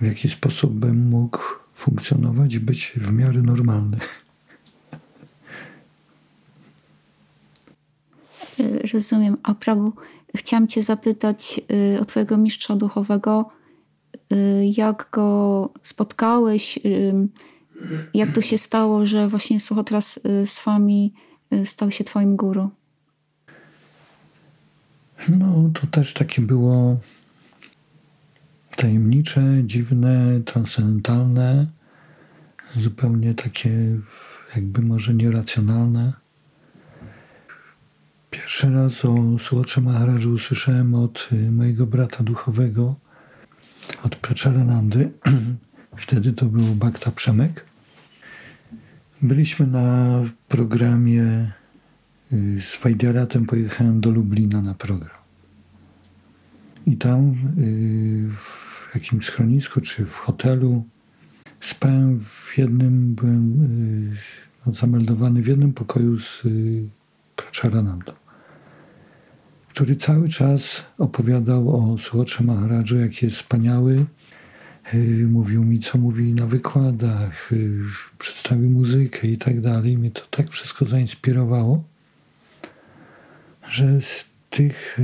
[0.00, 1.38] w jaki sposób bym mógł
[1.74, 3.98] funkcjonować i być w miarę normalny.
[8.92, 9.36] Rozumiem.
[9.42, 9.92] A prawo
[10.36, 11.60] Chciałam Cię zapytać
[11.94, 13.50] y, o Twojego mistrza duchowego,
[14.32, 17.14] y, jak go spotkałeś, y,
[18.14, 21.12] jak to się stało, że właśnie Suchotras z Wami
[21.64, 22.70] stał się Twoim guru?
[25.28, 26.96] No, to też takie było
[28.76, 31.66] tajemnicze, dziwne, transcendentalne,
[32.76, 33.70] zupełnie takie
[34.56, 36.12] jakby może nieracjonalne.
[38.30, 42.96] Pierwszy raz o Suotrze Maharaju usłyszałem od y, mojego brata duchowego,
[44.02, 45.10] od Praczaranandy.
[45.96, 47.64] Wtedy to był Bakta Przemek.
[49.22, 51.52] Byliśmy na programie
[52.32, 55.23] y, z Wajdiaratem, pojechałem do Lublina na program.
[56.86, 60.84] I tam y, w jakimś schronisku czy w hotelu
[61.60, 63.62] spałem w jednym, byłem
[64.68, 66.88] y, zameldowany w jednym pokoju z y,
[67.62, 68.12] Charanandą,
[69.68, 74.06] który cały czas opowiadał o Suotrze Maharadżu, jaki jest wspaniały.
[75.28, 77.50] Mówił mi, co mówi na wykładach,
[78.18, 79.98] przedstawił muzykę i tak dalej.
[79.98, 81.84] Mnie to tak wszystko zainspirowało,
[83.68, 84.98] że z tych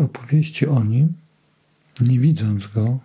[0.00, 1.12] opowieści o nim,
[2.00, 2.98] nie widząc go,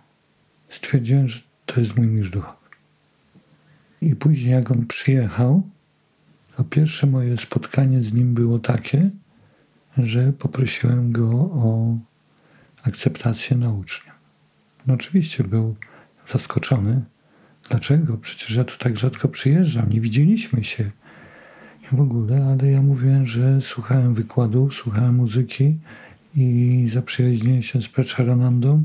[0.68, 2.66] stwierdziłem, że to jest mój mistrz duchowy.
[4.00, 5.62] I później, jak on przyjechał,
[6.56, 9.10] to pierwsze moje spotkanie z nim było takie,
[9.98, 11.96] że poprosiłem go o
[12.82, 14.12] akceptację na ucznia.
[14.86, 15.76] No oczywiście był
[16.26, 17.02] zaskoczony.
[17.70, 18.18] Dlaczego?
[18.18, 20.90] Przecież ja tu tak rzadko przyjeżdżam, nie widzieliśmy się.
[21.92, 25.78] W ogóle, ale ja mówiłem, że słuchałem wykładów, słuchałem muzyki
[26.36, 28.84] i zaprzyjaźniłem się z Peczaranandą.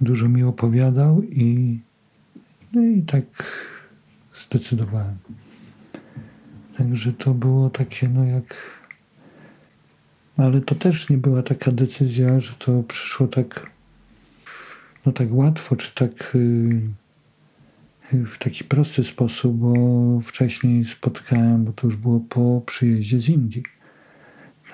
[0.00, 1.78] Dużo mi opowiadał i,
[2.72, 3.24] no i tak
[4.44, 5.16] zdecydowałem.
[6.76, 8.80] Także to było takie, no jak.
[10.36, 13.70] Ale to też nie była taka decyzja, że to przyszło tak,
[15.06, 16.80] no tak łatwo, czy tak y,
[18.12, 19.74] w taki prosty sposób, bo
[20.20, 23.62] wcześniej spotkałem, bo to już było po przyjeździe z Indii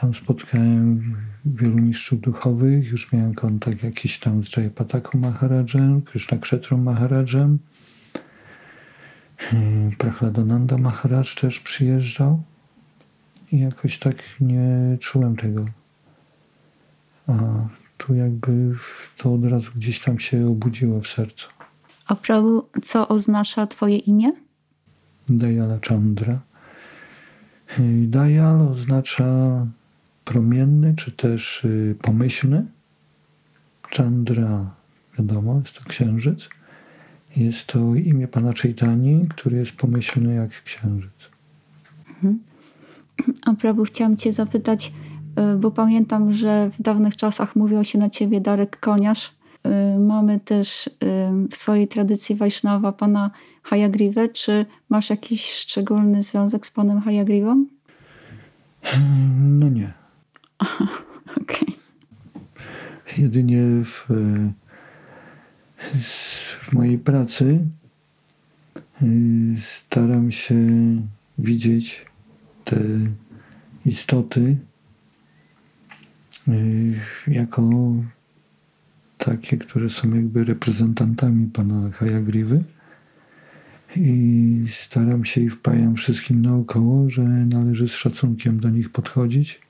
[0.00, 6.76] tam spotkałem wielu mistrzów duchowych, już miałem kontakt jakiś tam z Jayapataką Maharadżem, Krishna Kshetrą
[6.76, 7.58] Maharadżem.
[9.38, 12.42] Hmm, Prahladananda Maharaj też przyjeżdżał
[13.52, 15.64] i jakoś tak nie czułem tego.
[17.26, 17.32] A
[17.96, 18.74] tu jakby
[19.16, 21.48] to od razu gdzieś tam się obudziło w sercu.
[22.06, 24.30] A Prabhu, co oznacza twoje imię?
[25.28, 26.40] Dayala Chandra.
[28.02, 29.26] Dayal oznacza
[30.26, 32.66] promienny, czy też y, pomyślny.
[33.96, 34.74] Chandra,
[35.18, 36.48] wiadomo, jest to księżyc.
[37.36, 41.12] Jest to imię pana Chaitani, który jest pomyślny jak księżyc.
[42.08, 42.38] Mhm.
[43.46, 44.92] A Prabhu, chciałam cię zapytać,
[45.54, 49.34] y, bo pamiętam, że w dawnych czasach mówiło się na ciebie Darek Koniarz.
[49.66, 50.90] Y, mamy też
[51.50, 53.30] w swojej tradycji Wajsznawa pana
[53.62, 54.28] Hayagriwę.
[54.28, 57.66] Czy masz jakiś szczególny związek z panem Hayagriwą?
[59.38, 60.05] No nie.
[61.42, 61.66] Okay.
[63.18, 64.06] Jedynie w,
[66.60, 67.58] w mojej pracy
[69.02, 69.06] y,
[69.56, 70.56] staram się
[71.38, 72.06] widzieć
[72.64, 72.80] te
[73.84, 74.56] istoty
[76.48, 77.70] y, jako
[79.18, 82.64] takie, które są jakby reprezentantami pana Hayagriwy
[83.96, 89.65] i staram się i wpajam wszystkim naokoło, że należy z szacunkiem do nich podchodzić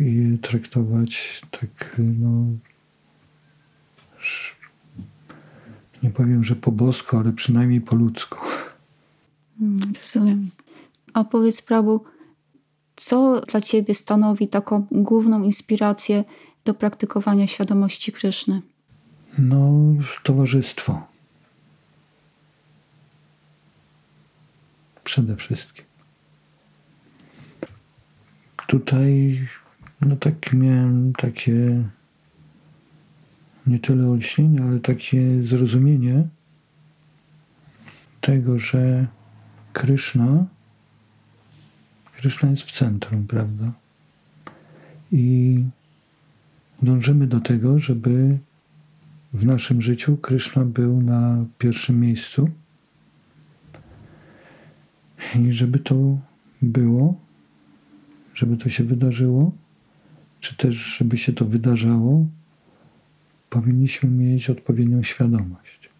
[0.00, 2.46] i traktować tak, no,
[6.02, 8.38] nie powiem, że po bosku, ale przynajmniej po ludzku.
[9.60, 10.50] Mm, rozumiem.
[11.12, 12.04] A powiedz Prabu,
[12.96, 16.24] co dla Ciebie stanowi taką główną inspirację
[16.64, 18.62] do praktykowania świadomości Kryszny?
[19.38, 19.72] No,
[20.22, 21.06] towarzystwo.
[25.04, 25.84] Przede wszystkim
[28.74, 29.38] tutaj
[30.00, 31.84] no tak miałem takie
[33.66, 36.28] nie tyle olśnienie, ale takie zrozumienie
[38.20, 39.06] tego, że
[39.72, 40.46] Kryszna
[42.16, 43.72] Kryszna jest w centrum, prawda?
[45.12, 45.64] I
[46.82, 48.38] dążymy do tego, żeby
[49.32, 52.50] w naszym życiu Kryszna był na pierwszym miejscu
[55.36, 56.18] i żeby to
[56.62, 57.23] było
[58.34, 59.52] żeby to się wydarzyło,
[60.40, 62.26] czy też żeby się to wydarzało,
[63.50, 65.90] powinniśmy mieć odpowiednią świadomość.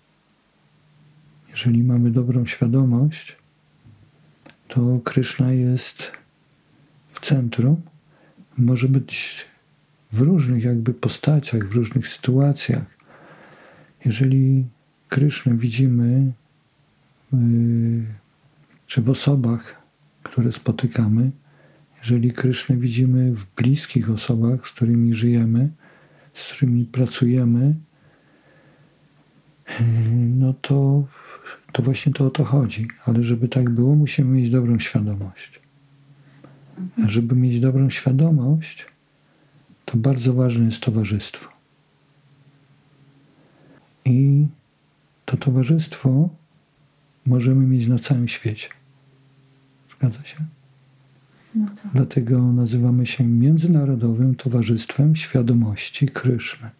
[1.50, 3.36] Jeżeli mamy dobrą świadomość,
[4.68, 6.12] to Kryszna jest
[7.12, 7.82] w centrum,
[8.58, 9.44] może być
[10.12, 12.98] w różnych jakby postaciach, w różnych sytuacjach.
[14.04, 14.64] Jeżeli
[15.08, 16.32] Krysznę widzimy,
[17.32, 17.38] yy,
[18.86, 19.82] czy w osobach,
[20.22, 21.30] które spotykamy,
[22.04, 25.70] jeżeli Krysznę widzimy w bliskich osobach, z którymi żyjemy,
[26.34, 27.74] z którymi pracujemy,
[30.14, 31.04] no to,
[31.72, 32.88] to właśnie to o to chodzi.
[33.06, 35.60] Ale żeby tak było, musimy mieć dobrą świadomość.
[37.04, 38.86] A żeby mieć dobrą świadomość,
[39.84, 41.48] to bardzo ważne jest towarzystwo.
[44.04, 44.46] I
[45.24, 46.28] to towarzystwo
[47.26, 48.68] możemy mieć na całym świecie.
[49.96, 50.36] Zgadza się?
[51.54, 51.92] No tak.
[51.94, 56.70] Dlatego nazywamy się Międzynarodowym Towarzystwem Świadomości Kryszny.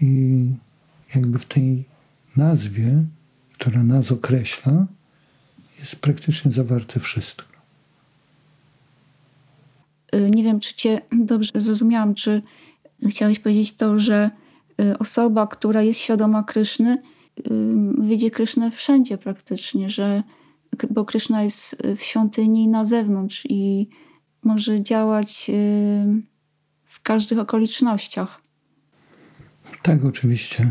[0.00, 0.46] I
[1.14, 1.84] jakby w tej
[2.36, 3.04] nazwie,
[3.52, 4.86] która nas określa,
[5.80, 7.50] jest praktycznie zawarte wszystko.
[10.14, 12.42] Y, nie wiem, czy cię dobrze zrozumiałam, czy
[13.10, 14.30] chciałeś powiedzieć to, że
[14.80, 16.98] y, osoba, która jest świadoma Kryszny,
[17.38, 17.42] y,
[18.02, 20.22] widzi Krysznę wszędzie praktycznie, że,
[20.90, 23.88] bo Kryszna jest w świątyni na zewnątrz i
[24.42, 25.50] może działać
[26.84, 28.40] w każdych okolicznościach.
[29.82, 30.70] Tak, oczywiście.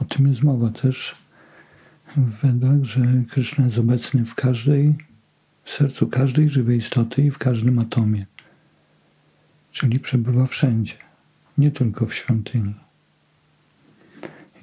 [0.00, 1.14] O tym jest mowa też
[2.16, 3.00] w Wedach, że
[3.30, 4.94] Kryszna jest obecny w każdej
[5.64, 8.26] w sercu każdej żywej istoty i w każdym atomie.
[9.72, 10.94] Czyli przebywa wszędzie,
[11.58, 12.74] nie tylko w świątyni.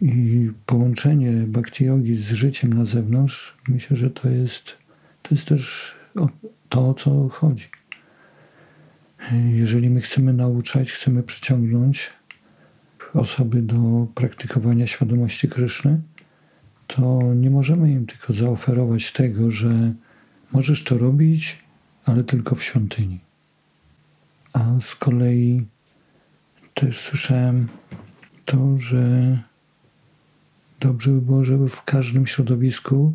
[0.02, 4.78] I połączenie bhakti yogi z życiem na zewnątrz, myślę, że to jest,
[5.22, 5.94] to jest też
[6.70, 7.66] to, o co chodzi.
[9.54, 12.10] Jeżeli my chcemy nauczać, chcemy przyciągnąć
[13.14, 16.02] osoby do praktykowania świadomości Kryszny,
[16.88, 19.94] to nie możemy im tylko zaoferować tego, że
[20.52, 21.58] możesz to robić,
[22.06, 23.20] ale tylko w świątyni.
[24.54, 25.66] A z kolei
[26.74, 27.68] też słyszałem
[28.46, 29.44] to, że
[30.80, 33.14] dobrze by było, żeby w każdym środowisku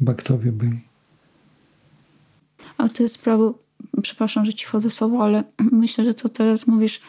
[0.00, 0.80] baktowie byli.
[2.78, 3.54] A to jest prawo,
[4.02, 7.00] przepraszam, że ci wchodzę słowo, ale myślę, że to teraz mówisz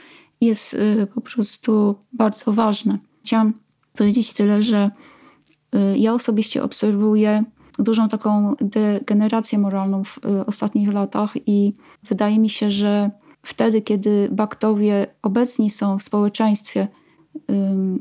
[0.41, 2.97] jest y, po prostu bardzo ważne.
[3.25, 3.53] Chciałam
[3.93, 4.91] powiedzieć tyle, że
[5.75, 7.43] y, ja osobiście obserwuję
[7.79, 11.73] dużą taką degenerację moralną w y, ostatnich latach i
[12.03, 13.09] wydaje mi się, że
[13.43, 16.87] wtedy, kiedy baktowie obecni są w społeczeństwie,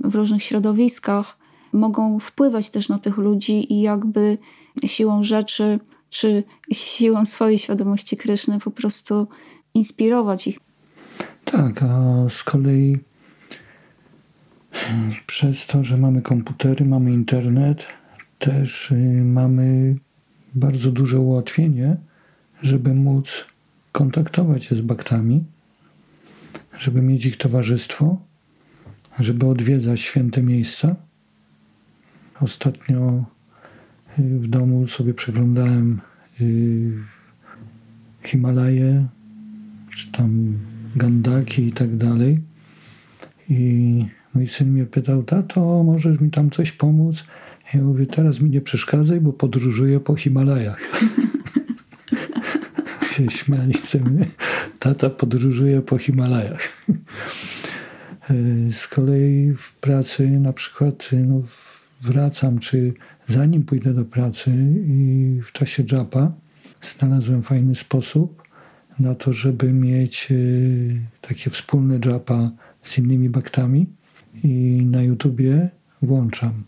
[0.04, 1.38] w różnych środowiskach,
[1.72, 4.38] mogą wpływać też na tych ludzi i jakby
[4.86, 9.26] siłą rzeczy czy siłą swojej świadomości Kryszny po prostu
[9.74, 10.58] inspirować ich.
[11.44, 12.96] Tak, a z kolei
[14.72, 17.86] hmm, przez to, że mamy komputery, mamy internet,
[18.38, 19.94] też y, mamy
[20.54, 21.96] bardzo duże ułatwienie,
[22.62, 23.44] żeby móc
[23.92, 25.44] kontaktować się z baktami,
[26.78, 28.16] żeby mieć ich towarzystwo,
[29.20, 30.96] żeby odwiedzać święte miejsca.
[32.42, 33.24] Ostatnio
[34.18, 36.00] y, w domu sobie przeglądałem
[36.40, 36.92] y,
[38.24, 39.06] Himalaje,
[39.96, 40.58] czy tam
[40.96, 42.40] Gandaki i tak dalej.
[43.48, 47.24] I mój syn mnie pytał, tato, możesz mi tam coś pomóc?
[47.74, 50.78] Ja mówię, teraz mi nie przeszkadzaj, bo podróżuję po Himalajach.
[53.12, 54.26] się śmiali ze mnie.
[54.78, 56.68] Tata podróżuje po Himalajach.
[58.70, 61.42] Z kolei w pracy na przykład no,
[62.02, 62.94] wracam, czy
[63.28, 64.50] zanim pójdę do pracy
[64.86, 66.32] i w czasie japa
[66.82, 68.42] znalazłem fajny sposób
[68.98, 72.50] na to, żeby mieć y, takie wspólne japa
[72.82, 73.86] z innymi baktami
[74.44, 75.68] i na YouTubie
[76.02, 76.62] włączam.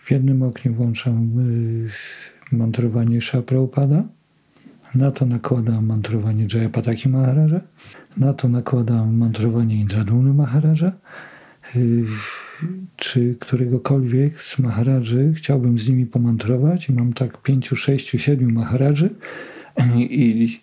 [0.00, 4.04] W jednym oknie włączam y, mantrowanie Prabhupada,
[4.94, 7.60] na to nakładam mantrowanie Jayapataki Maharaja,
[8.16, 11.35] na to nakładam mantrowanie Indraduny Maharaja, y,
[12.96, 19.10] czy któregokolwiek z Maharaży chciałbym z nimi pomantrować i mam tak pięciu, sześciu, siedmiu Maharaży
[19.98, 20.60] i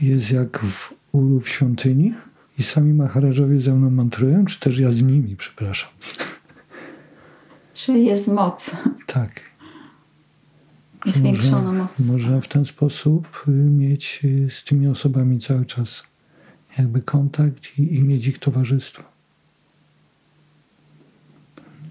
[0.00, 2.14] jest jak w ulu w świątyni
[2.58, 5.90] i sami Maharażowie ze mną mantrują, czy też ja z nimi, przepraszam.
[7.74, 8.70] Czy jest moc?
[9.06, 9.40] Tak.
[11.06, 11.88] Zwiększona moc.
[11.98, 16.02] Można w ten sposób y, mieć y, z tymi osobami cały czas
[16.78, 19.15] jakby kontakt i, i mieć ich towarzystwo.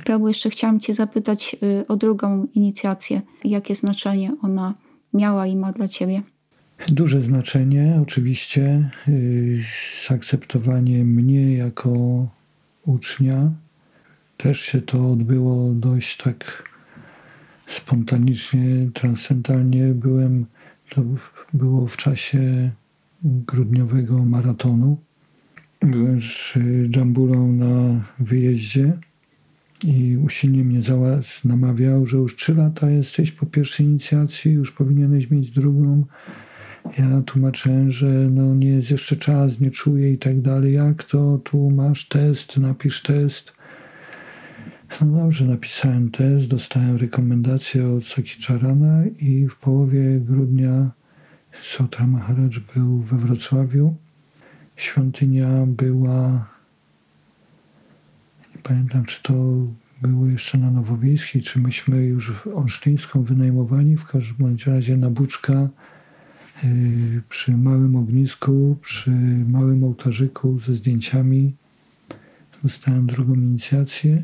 [0.06, 3.22] Prawo, jeszcze chciałam Cię zapytać y, o drugą inicjację.
[3.44, 4.74] Jakie znaczenie ona
[5.14, 6.22] miała i ma dla Ciebie?
[6.88, 8.90] Duże znaczenie, oczywiście.
[10.08, 11.92] Zaakceptowanie mnie jako
[12.86, 13.52] ucznia,
[14.38, 16.70] też się to odbyło dość tak
[17.68, 19.88] spontanicznie, transcendentalnie.
[19.88, 20.46] Byłem,
[20.90, 21.02] to
[21.54, 22.72] było w czasie
[23.24, 24.98] grudniowego maratonu.
[25.82, 26.54] Byłem z
[26.90, 28.98] Dżambulą na wyjeździe
[29.84, 30.80] i usilnie mnie
[31.46, 36.06] namawiał, że już trzy lata jesteś po pierwszej inicjacji, już powinieneś mieć drugą.
[36.98, 40.74] Ja tłumaczyłem, że no nie jest jeszcze czas, nie czuję i tak dalej.
[40.74, 41.38] Jak to?
[41.38, 43.54] Tu masz test, napisz test.
[45.02, 50.92] No dobrze, napisałem test, dostałem rekomendację od Sakiczarana i w połowie grudnia
[51.64, 53.96] Sotra Maharaj był we Wrocławiu.
[54.76, 56.50] Świątynia była,
[58.68, 59.34] pamiętam czy to
[60.02, 65.70] było jeszcze na Nowowiejskiej, czy myśmy już w Olsztyńską wynajmowali, w każdym razie na Buczka
[66.64, 69.12] y, przy małym ognisku, przy
[69.48, 71.54] małym ołtarzyku ze zdjęciami.
[72.64, 74.24] Dostałem drugą inicjację.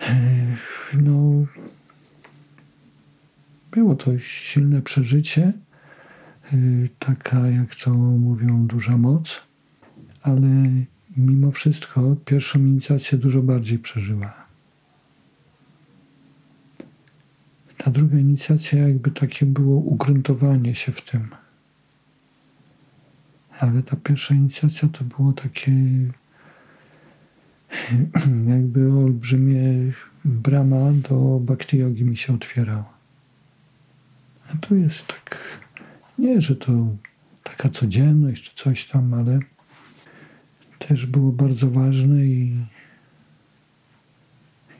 [0.00, 1.46] Y, no,
[3.70, 5.52] było to silne przeżycie,
[6.52, 9.40] y, taka jak to mówią duża moc,
[10.22, 10.68] ale
[11.16, 14.44] mimo wszystko pierwszą inicjację dużo bardziej przeżywa.
[17.76, 21.28] Ta druga inicjacja jakby takie było ugruntowanie się w tym.
[23.60, 25.72] Ale ta pierwsza inicjacja to było takie
[28.54, 29.92] jakby olbrzymie
[30.24, 32.94] brama do bhakti jogi mi się otwierała.
[34.52, 35.38] A tu jest tak,
[36.18, 36.86] nie, że to
[37.42, 39.40] taka codzienność czy coś tam, ale
[40.88, 42.56] też było bardzo ważne i,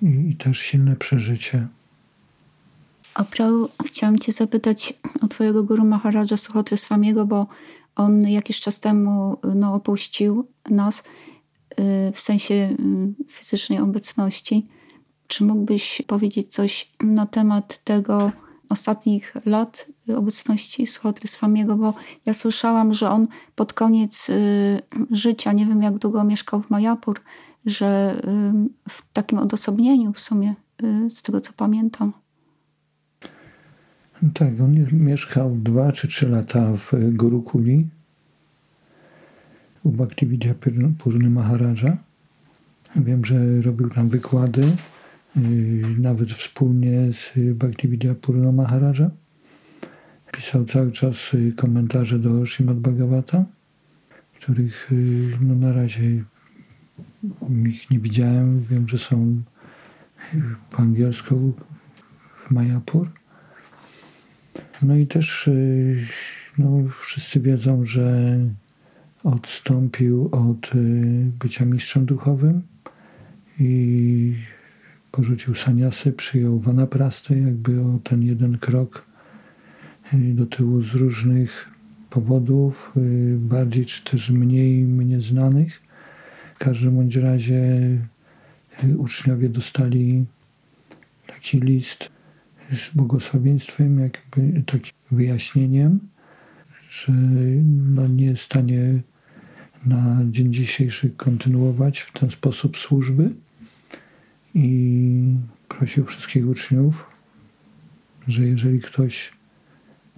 [0.02, 1.66] i, i też silne przeżycie.
[3.14, 7.46] A prawo chciałam Cię zapytać o Twojego guru Maharaja Suchotry Swamiego, bo
[7.96, 11.02] on jakiś czas temu no, opuścił nas y,
[12.14, 12.76] w sensie y,
[13.28, 14.64] fizycznej obecności.
[15.26, 18.32] Czy mógłbyś powiedzieć coś na temat tego
[18.68, 19.86] ostatnich lat
[20.16, 21.76] obecności Suchotry Swamiego?
[21.76, 21.94] Bo
[22.26, 27.20] ja słyszałam, że on pod koniec y, życia, nie wiem jak długo mieszkał w Majapur,
[27.66, 28.20] że
[28.88, 30.54] w takim odosobnieniu w sumie,
[31.10, 32.10] z tego co pamiętam.
[34.34, 37.88] Tak, on mieszkał dwa czy trzy lata w Gurukuli
[39.84, 40.54] u Bhaktividya
[40.98, 41.96] Purny Maharaja.
[42.96, 44.93] Wiem, że robił tam wykłady, y,
[45.98, 49.10] nawet wspólnie z Bhaktividya Purna Maharaja.
[50.32, 53.44] Pisał cały czas y, komentarze do Srimad Bhagavata,
[54.34, 56.24] których y, no, na razie
[57.66, 58.64] ich nie widziałem.
[58.70, 59.42] Wiem, że są
[60.70, 61.52] po angielsku
[62.36, 63.10] w Mayapur.
[64.82, 66.06] No i też y,
[66.58, 66.70] no,
[67.02, 68.38] wszyscy wiedzą, że
[69.24, 72.62] odstąpił od y, bycia mistrzem duchowym
[73.60, 74.34] i
[75.16, 79.04] porzucił saniasy, przyjął wanaprastę, jakby o ten jeden krok
[80.14, 81.70] y, do tyłu z różnych
[82.10, 82.92] powodów,
[83.38, 85.82] bardziej czy też mniej mnie znanych.
[86.54, 87.60] W każdym bądź razie
[88.96, 90.24] uczniowie dostali
[91.26, 92.10] taki list
[92.72, 96.00] z błogosławieństwem, jakby takim wyjaśnieniem,
[96.90, 97.12] że
[97.94, 99.02] no nie jest w stanie
[99.86, 103.43] na dzień dzisiejszy kontynuować w ten sposób służby
[104.54, 105.36] i
[105.68, 107.06] prosił wszystkich uczniów,
[108.28, 109.32] że jeżeli ktoś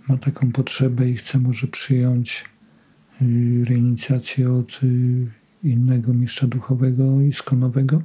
[0.09, 2.45] ma taką potrzebę i chce może przyjąć
[3.23, 5.27] y, reinicjację od y,
[5.65, 8.03] innego mistrza duchowego i skonowego,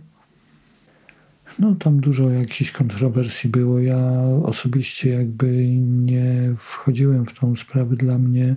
[1.59, 3.79] no tam dużo jakichś kontrowersji było.
[3.79, 7.95] Ja osobiście jakby nie wchodziłem w tą sprawę.
[7.95, 8.55] Dla mnie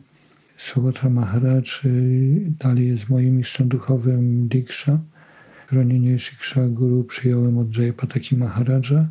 [0.56, 1.62] Sogotra Maharaj
[2.58, 4.98] dalej jest moim mistrzem duchowym Diksha.
[5.66, 9.08] Chronienie Shiksha Guru przyjąłem od Jayapataki Maharaja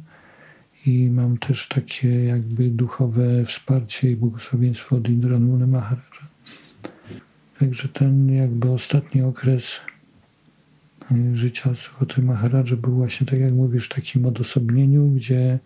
[0.85, 6.27] i mam też takie jakby duchowe wsparcie i błogosławieństwo od Indranuny Maharaja.
[7.59, 9.79] Także ten jakby ostatni okres
[11.33, 15.59] życia Suchotry Maharadży był właśnie, tak jak mówisz, w takim odosobnieniu, gdzie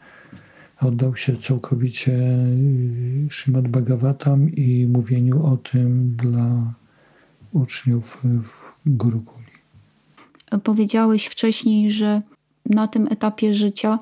[0.79, 6.73] oddał się całkowicie y, Srimad Bhagavatam i mówieniu o tym dla
[7.51, 9.56] uczniów w Gurukuli.
[10.63, 12.21] Powiedziałeś wcześniej, że
[12.65, 13.97] na tym etapie życia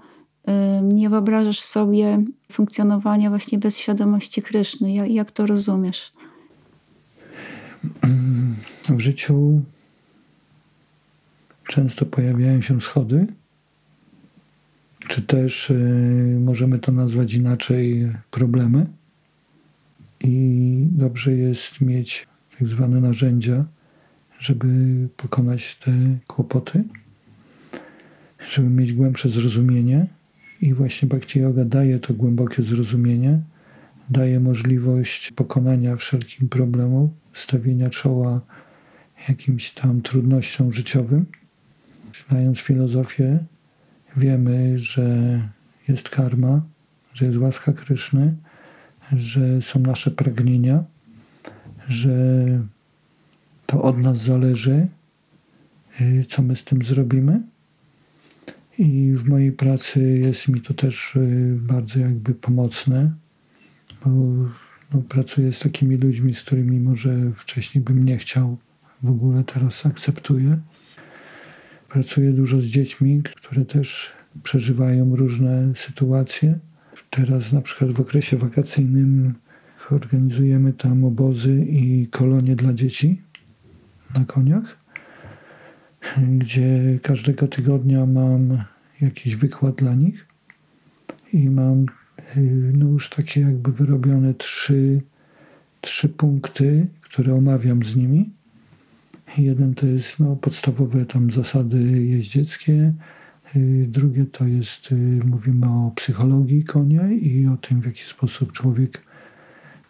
[0.83, 2.21] nie wyobrażasz sobie
[2.51, 4.93] funkcjonowania właśnie bez świadomości Kryszny.
[5.07, 6.11] Jak to rozumiesz?
[8.89, 9.61] W życiu
[11.67, 13.27] często pojawiają się schody,
[15.07, 18.85] czy też y, możemy to nazwać inaczej problemy.
[20.21, 22.27] I dobrze jest mieć
[22.59, 23.65] tak zwane narzędzia,
[24.39, 24.67] żeby
[25.17, 25.91] pokonać te
[26.27, 26.83] kłopoty,
[28.49, 30.07] żeby mieć głębsze zrozumienie.
[30.61, 33.39] I właśnie Bhakti Yoga daje to głębokie zrozumienie,
[34.09, 38.41] daje możliwość pokonania wszelkich problemów, stawienia czoła
[39.29, 41.25] jakimś tam trudnościom życiowym.
[42.29, 43.39] Znając filozofię,
[44.17, 45.39] wiemy, że
[45.88, 46.61] jest karma,
[47.13, 48.36] że jest łaska Kryszny,
[49.17, 50.83] że są nasze pragnienia,
[51.88, 52.15] że
[53.76, 54.88] to od nas zależy,
[56.01, 57.41] y, co my z tym zrobimy.
[58.78, 63.11] I w mojej pracy jest mi to też y, bardzo jakby pomocne,
[64.05, 64.09] bo
[64.93, 68.57] no, pracuję z takimi ludźmi, z którymi może wcześniej bym nie chciał,
[69.03, 70.59] w ogóle teraz akceptuję
[71.89, 74.11] pracuję dużo z dziećmi, które też
[74.43, 76.59] przeżywają różne sytuacje.
[77.09, 79.34] Teraz na przykład w okresie wakacyjnym
[79.91, 83.24] organizujemy tam obozy i kolonie dla dzieci
[84.16, 84.78] na koniach,
[86.38, 88.63] gdzie każdego tygodnia mam
[89.01, 90.28] jakiś wykład dla nich
[91.34, 91.86] i mam
[92.38, 95.01] y, no już takie jakby wyrobione trzy,
[95.82, 98.30] trzy punkty, które omawiam z nimi.
[99.38, 102.93] Jeden to jest no, podstawowe tam zasady jeździeckie,
[103.55, 104.95] y, drugie to jest, y,
[105.26, 109.01] mówimy o psychologii konia i o tym, w jaki sposób człowiek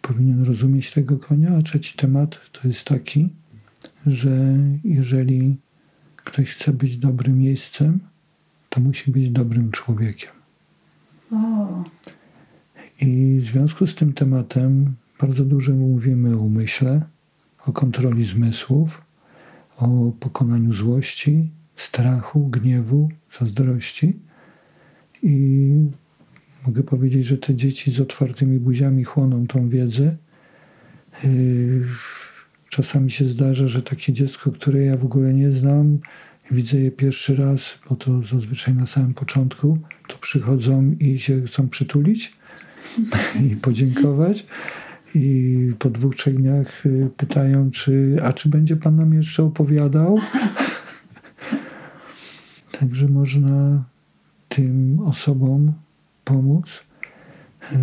[0.02, 3.28] powinien rozumieć tego konia, a trzeci temat to jest taki,
[4.06, 5.56] że jeżeli
[6.16, 8.00] ktoś chce być dobrym miejscem,
[8.68, 10.30] to musi być dobrym człowiekiem.
[11.32, 11.84] O.
[13.00, 17.02] I w związku z tym tematem bardzo dużo mówimy o umyśle,
[17.66, 19.02] o kontroli zmysłów,
[19.76, 24.18] o pokonaniu złości, strachu, gniewu, zazdrości.
[25.22, 25.70] I
[26.66, 30.16] mogę powiedzieć, że te dzieci z otwartymi buziami chłoną tą wiedzę.
[31.24, 31.84] Yy,
[32.68, 35.98] czasami się zdarza, że takie dziecko, które ja w ogóle nie znam,
[36.50, 41.68] widzę je pierwszy raz, bo to zazwyczaj na samym początku, to przychodzą i się chcą
[41.68, 42.32] przytulić
[43.42, 44.46] i podziękować.
[45.14, 50.18] I po dwóch, trzech dniach y, pytają, czy, a czy będzie Pan nam jeszcze opowiadał?
[52.78, 53.84] Także można
[54.48, 55.72] tym osobom
[56.24, 56.84] pomóc.
[57.72, 57.76] Y,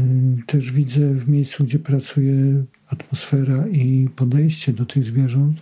[0.45, 5.61] też widzę w miejscu, gdzie pracuję, atmosfera i podejście do tych zwierząt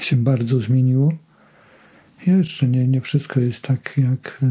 [0.00, 1.12] się bardzo zmieniło.
[2.26, 4.46] Jeszcze nie, nie wszystko jest tak, jak y,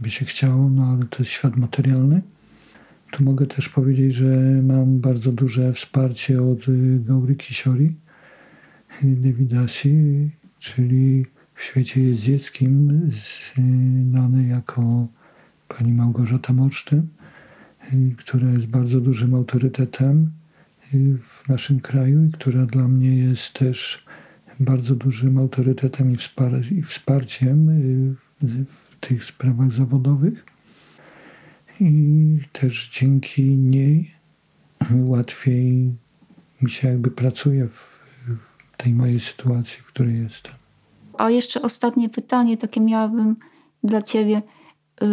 [0.00, 2.22] by się chciało, no ale to jest świat materialny.
[3.10, 7.96] Tu mogę też powiedzieć, że mam bardzo duże wsparcie od y, Gaury Kisiori,
[9.02, 13.00] Devidasi, czyli w świecie jeździeckim
[14.10, 15.06] znany jako
[15.68, 17.02] pani Małgorzata Moczty,
[18.16, 20.30] która jest bardzo dużym autorytetem
[21.22, 24.04] w naszym kraju i która dla mnie jest też
[24.60, 30.44] bardzo dużym autorytetem i, wspar- i wsparciem y, w tych sprawach zawodowych.
[31.80, 34.10] I też dzięki niej
[34.94, 35.94] łatwiej
[36.62, 37.98] mi się jakby pracuje w,
[38.72, 40.52] w tej mojej sytuacji, w której jestem.
[41.18, 43.34] A jeszcze ostatnie pytanie, takie miałabym
[43.84, 44.42] dla ciebie.
[45.02, 45.06] Y,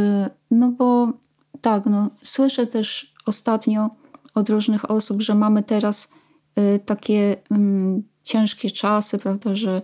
[0.51, 1.13] no bo
[1.61, 3.89] tak, no, słyszę też ostatnio
[4.36, 6.10] od różnych osób, że mamy teraz
[6.58, 9.82] y, takie mm, ciężkie czasy, prawda, że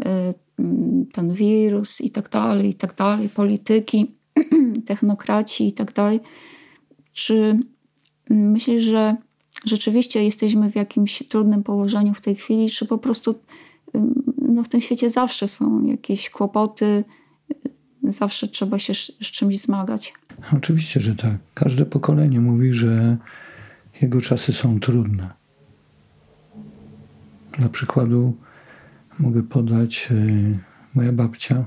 [0.00, 0.04] y,
[0.58, 4.06] mm, ten wirus i tak dalej, i tak dalej, polityki,
[4.86, 6.20] technokraci i tak dalej.
[7.12, 7.56] Czy
[8.30, 9.14] myślisz, że
[9.64, 13.34] rzeczywiście jesteśmy w jakimś trudnym położeniu w tej chwili, czy po prostu
[14.38, 17.04] no, w tym świecie zawsze są jakieś kłopoty,
[18.02, 20.14] zawsze trzeba się z czymś zmagać?
[20.56, 21.34] Oczywiście, że tak.
[21.54, 23.16] Każde pokolenie mówi, że
[24.02, 25.30] jego czasy są trudne.
[27.58, 28.36] Dla przykładu
[29.18, 30.14] mogę podać e,
[30.94, 31.64] moja babcia,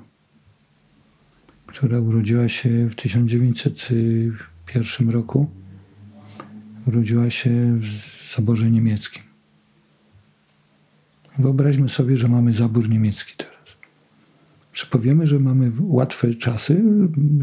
[1.68, 5.50] która urodziła się w 1901 roku.
[6.88, 9.24] Urodziła się w zaborze niemieckim.
[11.40, 13.56] Wyobraźmy sobie, że mamy zabór niemiecki teraz.
[14.74, 16.84] Czy powiemy, że mamy łatwe czasy,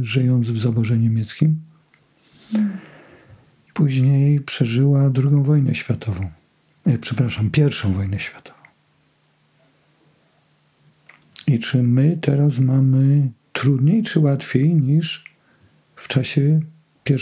[0.01, 1.61] żyjąc w zaborze niemieckim?
[3.75, 6.31] Później przeżyła II wojnę światową
[6.87, 8.63] e, przepraszam, pierwszą wojnę światową.
[11.47, 15.25] I czy my teraz mamy trudniej czy łatwiej niż
[15.97, 16.61] w czasie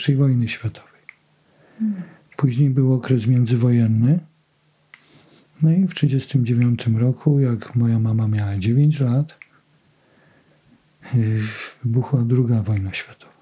[0.09, 1.01] I wojny światowej?
[2.36, 4.18] Później był okres międzywojenny.
[5.62, 9.38] No i w 1939 roku, jak moja mama miała 9 lat,
[11.84, 13.32] wybuchła druga wojna światowa.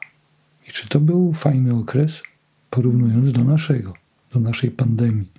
[0.68, 2.22] I czy to był fajny okres,
[2.70, 3.94] porównując do naszego,
[4.32, 5.32] do naszej pandemii?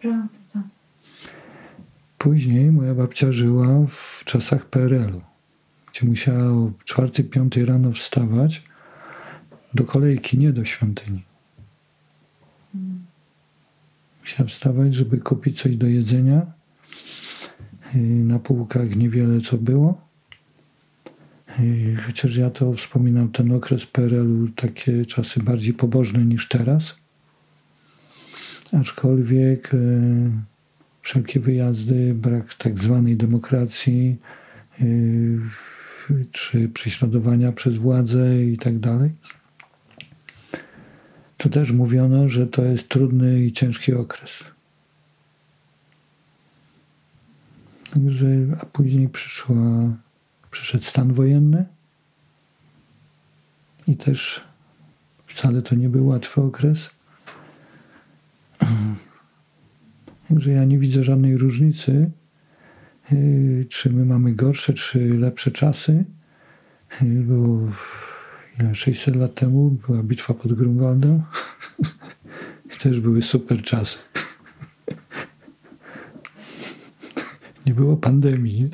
[0.00, 0.68] Prawda.
[2.18, 5.20] Później moja babcia żyła w czasach PRL-u,
[5.92, 8.62] gdzie musiała o 4-5 rano wstawać
[9.74, 11.22] do kolejki, nie do świątyni.
[14.20, 16.46] Musiała wstawać, żeby kupić coś do jedzenia.
[18.04, 20.05] Na półkach niewiele co było.
[22.06, 26.96] Chociaż ja to wspominam, ten okres PRL-u, takie czasy bardziej pobożne niż teraz.
[28.72, 29.78] Aczkolwiek e,
[31.02, 34.16] wszelkie wyjazdy, brak tak zwanej demokracji,
[34.80, 34.84] e,
[36.32, 39.10] czy prześladowania przez władzę i tak dalej.
[41.36, 44.44] To też mówiono, że to jest trudny i ciężki okres.
[47.94, 48.26] Także,
[48.60, 49.96] a później przyszła,
[50.56, 51.64] przyszedł stan wojenny
[53.88, 54.40] i też
[55.26, 56.90] wcale to nie był łatwy okres.
[60.28, 62.10] Także ja nie widzę żadnej różnicy,
[63.12, 66.04] y, czy my mamy gorsze, czy lepsze czasy.
[67.02, 67.58] Y, bo
[68.60, 71.22] ile 600 lat temu była bitwa pod Grunwaldem.
[72.82, 73.98] Też były super czasy.
[77.66, 78.70] Nie było pandemii.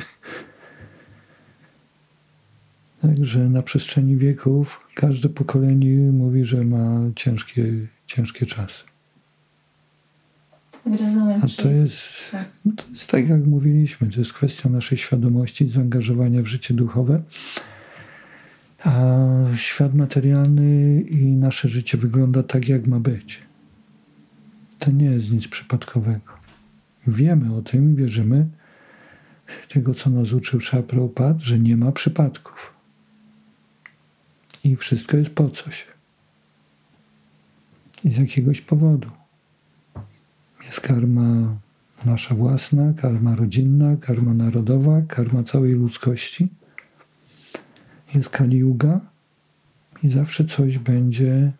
[3.02, 7.64] Także na przestrzeni wieków każde pokolenie mówi, że ma ciężkie,
[8.06, 8.84] ciężkie czasy.
[10.86, 11.40] Rozumiem.
[11.44, 12.02] A to jest,
[12.64, 17.22] no to jest tak, jak mówiliśmy, to jest kwestia naszej świadomości, zaangażowania w życie duchowe.
[18.84, 19.26] A
[19.56, 23.38] świat materialny i nasze życie wygląda tak, jak ma być.
[24.78, 26.32] To nie jest nic przypadkowego.
[27.06, 28.46] Wiemy o tym, wierzymy
[29.68, 32.71] tego, co nas uczył Prabhupada, że nie ma przypadków.
[34.64, 35.86] I wszystko jest po coś.
[38.04, 39.10] I z jakiegoś powodu.
[40.64, 41.56] Jest karma
[42.04, 46.48] nasza własna, karma rodzinna, karma narodowa, karma całej ludzkości.
[48.14, 49.00] Jest Kali Yuga
[50.02, 51.52] i zawsze coś będzie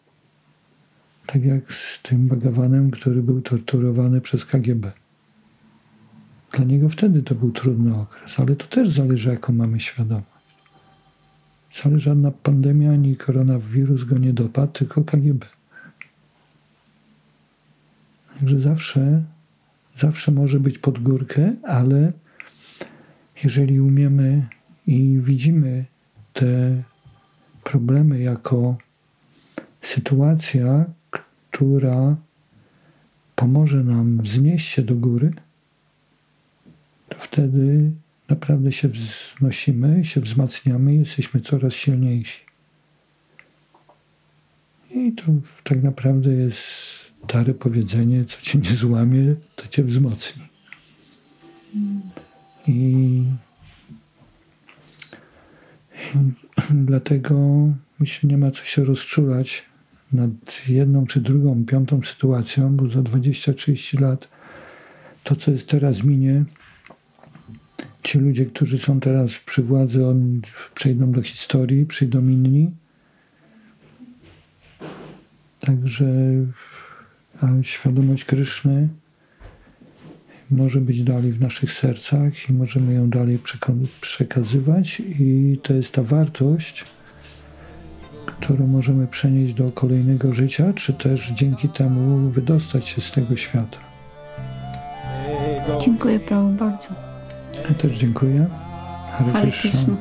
[1.26, 4.92] tak jak z tym Bhagawanem, który był torturowany przez KGB.
[6.52, 10.26] Dla niego wtedy to był trudny okres, ale to też zależy, jaką mamy świadomość.
[11.72, 15.46] Wcale żadna pandemia ani koronawirus go nie dopadł, tylko KGB.
[18.38, 19.22] Także zawsze,
[19.94, 22.12] zawsze może być pod górkę, ale
[23.44, 24.46] jeżeli umiemy
[24.86, 25.84] i widzimy
[26.32, 26.82] te
[27.64, 28.76] problemy jako
[29.82, 32.16] sytuacja, która
[33.36, 35.30] pomoże nam wznieść się do góry,
[37.08, 37.90] to wtedy
[38.32, 42.40] naprawdę się wznosimy, się wzmacniamy jesteśmy coraz silniejsi.
[44.90, 45.22] I to
[45.64, 46.58] tak naprawdę jest
[47.24, 50.42] stare powiedzenie, co cię nie złamie, to cię wzmocni.
[52.66, 53.24] I, i
[56.90, 57.34] dlatego
[57.98, 59.62] myślę, nie ma co się rozczulać
[60.12, 64.28] nad jedną czy drugą, piątą sytuacją, bo za 20-30 lat
[65.24, 66.44] to, co jest teraz, minie.
[68.02, 70.40] Ci ludzie, którzy są teraz przy władzy, on,
[70.74, 72.70] przejdą do historii, przyjdą inni.
[75.60, 76.06] Także
[77.40, 78.88] a świadomość Kryszny
[80.50, 83.38] może być dalej w naszych sercach i możemy ją dalej
[84.00, 86.84] przekazywać i to jest ta wartość,
[88.26, 93.78] którą możemy przenieść do kolejnego życia, czy też dzięki temu wydostać się z tego świata.
[95.80, 97.11] Dziękuję Prawu bardzo.
[97.68, 98.46] Ja też dziękuję.
[99.12, 99.70] Hare, Hare Krishna.
[99.70, 99.96] Krishna.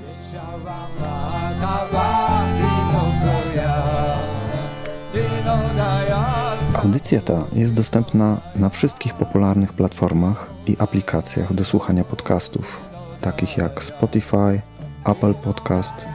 [6.83, 12.81] Audycja ta jest dostępna na wszystkich popularnych platformach i aplikacjach do słuchania podcastów,
[13.21, 14.61] takich jak Spotify,
[15.05, 16.07] Apple Podcast,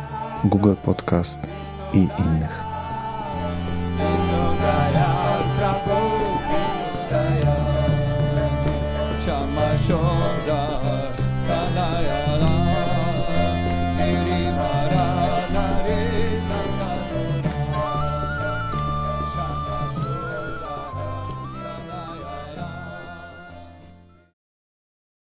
[0.45, 1.39] Google Podcast
[1.93, 2.66] i innych.